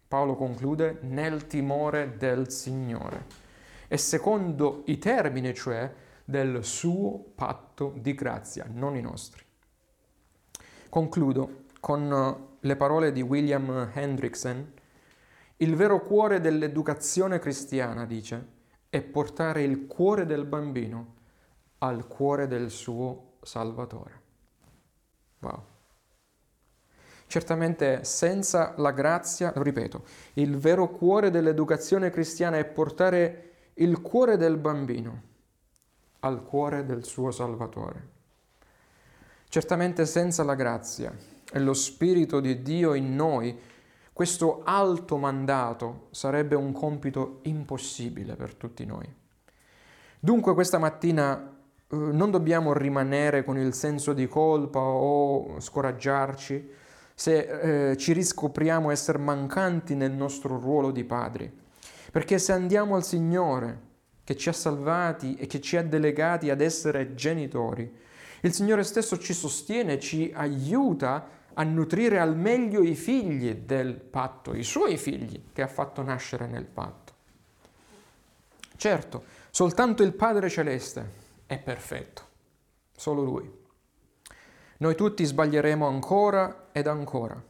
Paolo 0.08 0.36
conclude 0.36 1.00
nel 1.02 1.48
timore 1.48 2.16
del 2.16 2.52
Signore 2.52 3.26
e 3.88 3.98
secondo 3.98 4.84
i 4.86 5.00
termini, 5.00 5.52
cioè 5.56 5.92
del 6.24 6.64
suo 6.64 7.32
patto 7.34 7.96
di 7.98 8.14
grazia, 8.14 8.68
non 8.72 8.96
i 8.96 9.02
nostri. 9.02 9.44
Concludo 10.90 11.64
con 11.80 12.50
le 12.60 12.76
parole 12.76 13.12
di 13.12 13.24
William 13.24 13.90
Hendrickson, 13.92 14.74
il 15.58 15.76
vero 15.76 16.02
cuore 16.04 16.40
dell'educazione 16.40 17.40
cristiana, 17.40 18.06
dice, 18.06 18.48
è 18.90 19.02
portare 19.02 19.64
il 19.64 19.88
cuore 19.88 20.28
del 20.28 20.46
bambino 20.46 21.18
al 21.80 22.08
cuore 22.08 22.48
del 22.48 22.70
suo 22.70 23.38
Salvatore. 23.42 24.22
Wow. 25.40 25.64
Certamente 27.28 28.04
senza 28.04 28.74
la 28.78 28.92
grazia, 28.92 29.54
lo 29.56 29.62
ripeto, 29.62 30.04
il 30.34 30.58
vero 30.58 30.90
cuore 30.90 31.30
dell'educazione 31.30 32.10
cristiana 32.10 32.58
è 32.58 32.66
portare 32.66 33.52
il 33.76 34.02
cuore 34.02 34.36
del 34.36 34.58
bambino 34.58 35.22
al 36.22 36.44
cuore 36.44 36.86
del 36.86 37.06
suo 37.06 37.32
Salvatore. 37.32 38.18
Certamente 39.48 40.06
senza 40.06 40.44
la 40.44 40.56
grazia 40.56 41.16
e 41.52 41.60
lo 41.60 41.74
Spirito 41.74 42.40
di 42.40 42.62
Dio 42.62 42.94
in 42.94 43.16
noi, 43.16 43.58
questo 44.12 44.64
alto 44.66 45.18
mandato 45.18 46.08
sarebbe 46.12 46.56
un 46.56 46.72
compito 46.72 47.40
impossibile 47.44 48.36
per 48.36 48.56
tutti 48.56 48.86
noi. 48.86 49.08
Dunque 50.20 50.54
questa 50.54 50.78
mattina 50.78 51.59
non 51.90 52.30
dobbiamo 52.30 52.74
rimanere 52.74 53.44
con 53.44 53.58
il 53.58 53.74
senso 53.74 54.14
di 54.14 54.28
colpa 54.28 54.80
o 54.80 55.60
scoraggiarci 55.60 56.78
se 57.16 57.92
eh, 57.92 57.98
ci 57.98 58.14
riscopriamo 58.14 58.92
essere 58.92 59.18
mancanti 59.18 59.96
nel 59.96 60.12
nostro 60.12 60.58
ruolo 60.60 60.92
di 60.92 61.04
padri, 61.04 61.52
perché 62.12 62.38
se 62.38 62.54
andiamo 62.54 62.96
al 62.96 63.04
Signore 63.04 63.88
che 64.24 64.38
ci 64.38 64.50
ha 64.50 64.54
salvati 64.54 65.36
e 65.36 65.48
che 65.48 65.60
ci 65.60 65.76
ha 65.76 65.84
delegati 65.84 66.50
ad 66.50 66.62
essere 66.62 67.16
genitori, 67.16 67.92
il 68.42 68.54
Signore 68.54 68.84
stesso 68.84 69.18
ci 69.18 69.34
sostiene, 69.34 70.00
ci 70.00 70.32
aiuta 70.34 71.28
a 71.56 71.64
nutrire 71.64 72.20
al 72.20 72.38
meglio 72.38 72.84
i 72.84 72.96
figli 72.96 73.54
del 73.54 73.96
patto, 73.96 74.54
i 74.54 74.64
suoi 74.64 74.96
figli 74.96 75.42
che 75.52 75.62
ha 75.62 75.68
fatto 75.68 76.02
nascere 76.02 76.48
nel 76.48 76.66
patto. 76.66 77.14
Certo, 78.78 79.24
soltanto 79.50 80.04
il 80.04 80.14
Padre 80.14 80.48
Celeste 80.48 81.28
è 81.50 81.58
perfetto, 81.58 82.22
solo 82.96 83.24
Lui. 83.24 83.52
Noi 84.78 84.94
tutti 84.94 85.26
sbaglieremo 85.26 85.88
ancora 85.88 86.68
ed 86.72 86.86
ancora, 86.86 87.44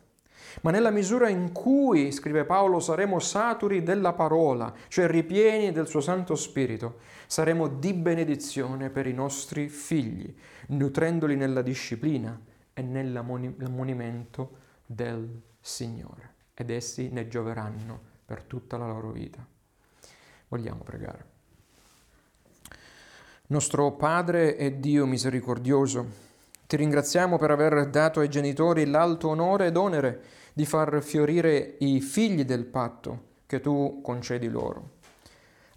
ma 0.62 0.72
nella 0.72 0.90
misura 0.90 1.28
in 1.28 1.52
cui, 1.52 2.14
scrive 2.14 2.46
Paolo, 2.46 2.80
saremo 2.80 3.20
saturi 3.20 3.84
della 3.84 4.14
parola, 4.14 4.74
cioè 4.88 5.06
ripieni 5.06 5.74
del 5.74 5.88
suo 5.88 6.00
Santo 6.00 6.36
Spirito, 6.36 7.00
saremo 7.28 7.68
di 7.68 7.94
benedizione 7.94 8.90
per 8.90 9.06
i 9.06 9.14
nostri 9.14 9.68
figli, 9.68 10.34
nutrendoli 10.68 11.36
nella 11.36 11.62
disciplina, 11.62 12.40
e 12.74 12.82
nell'ammonimento 12.82 14.56
del 14.86 15.42
Signore 15.60 16.36
ed 16.54 16.70
essi 16.70 17.10
ne 17.10 17.28
gioveranno 17.28 18.00
per 18.24 18.44
tutta 18.44 18.78
la 18.78 18.88
loro 18.88 19.12
vita. 19.12 19.46
Vogliamo 20.48 20.84
pregare. 20.84 21.39
Nostro 23.52 23.94
Padre 23.94 24.58
e 24.58 24.80
Dio 24.80 25.08
misericordioso, 25.08 26.06
ti 26.68 26.76
ringraziamo 26.76 27.40
per 27.40 27.50
aver 27.50 27.90
dato 27.90 28.20
ai 28.20 28.30
genitori 28.30 28.86
l'alto 28.86 29.30
onore 29.30 29.66
ed 29.66 29.76
onere 29.76 30.22
di 30.54 30.68
far 30.68 31.02
fiorire 31.02 31.78
i 31.80 32.00
figli 32.00 32.44
del 32.44 32.66
patto 32.66 33.22
che 33.48 33.60
tu 33.60 34.02
concedi 34.04 34.50
loro. 34.50 34.98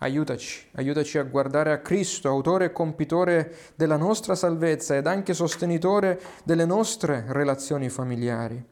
Aiutaci, 0.01 0.69
aiutaci 0.73 1.17
a 1.17 1.23
guardare 1.23 1.73
a 1.73 1.79
Cristo, 1.79 2.29
autore 2.29 2.67
e 2.67 2.73
compitore 2.73 3.55
della 3.75 3.97
nostra 3.97 4.35
salvezza 4.35 4.95
ed 4.95 5.07
anche 5.07 5.33
sostenitore 5.33 6.21
delle 6.45 6.67
nostre 6.67 7.25
relazioni 7.29 7.89
familiari. 7.89 8.63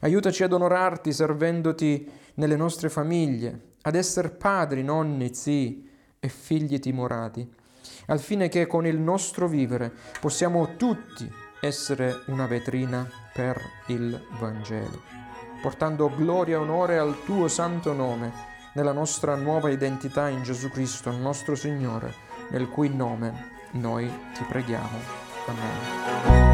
Aiutaci 0.00 0.42
ad 0.42 0.54
onorarti 0.54 1.12
servendoti 1.12 2.10
nelle 2.36 2.56
nostre 2.56 2.88
famiglie, 2.88 3.72
ad 3.82 3.94
essere 3.94 4.30
padri, 4.30 4.82
nonni, 4.82 5.34
zii 5.34 5.90
e 6.18 6.28
figli 6.30 6.78
timorati, 6.78 7.57
al 8.08 8.20
fine 8.20 8.48
che 8.48 8.66
con 8.66 8.86
il 8.86 8.98
nostro 8.98 9.48
vivere 9.48 9.92
possiamo 10.20 10.76
tutti 10.76 11.30
essere 11.60 12.22
una 12.26 12.46
vetrina 12.46 13.08
per 13.32 13.60
il 13.86 14.20
Vangelo, 14.38 15.02
portando 15.60 16.12
gloria 16.14 16.56
e 16.56 16.60
onore 16.60 16.98
al 16.98 17.22
tuo 17.24 17.48
santo 17.48 17.92
nome 17.92 18.46
nella 18.74 18.92
nostra 18.92 19.34
nuova 19.34 19.70
identità 19.70 20.28
in 20.28 20.42
Gesù 20.42 20.70
Cristo, 20.70 21.10
nostro 21.10 21.54
Signore, 21.54 22.14
nel 22.50 22.68
cui 22.68 22.94
nome 22.94 23.56
noi 23.72 24.10
ti 24.34 24.44
preghiamo. 24.44 24.98
Amen. 25.46 26.47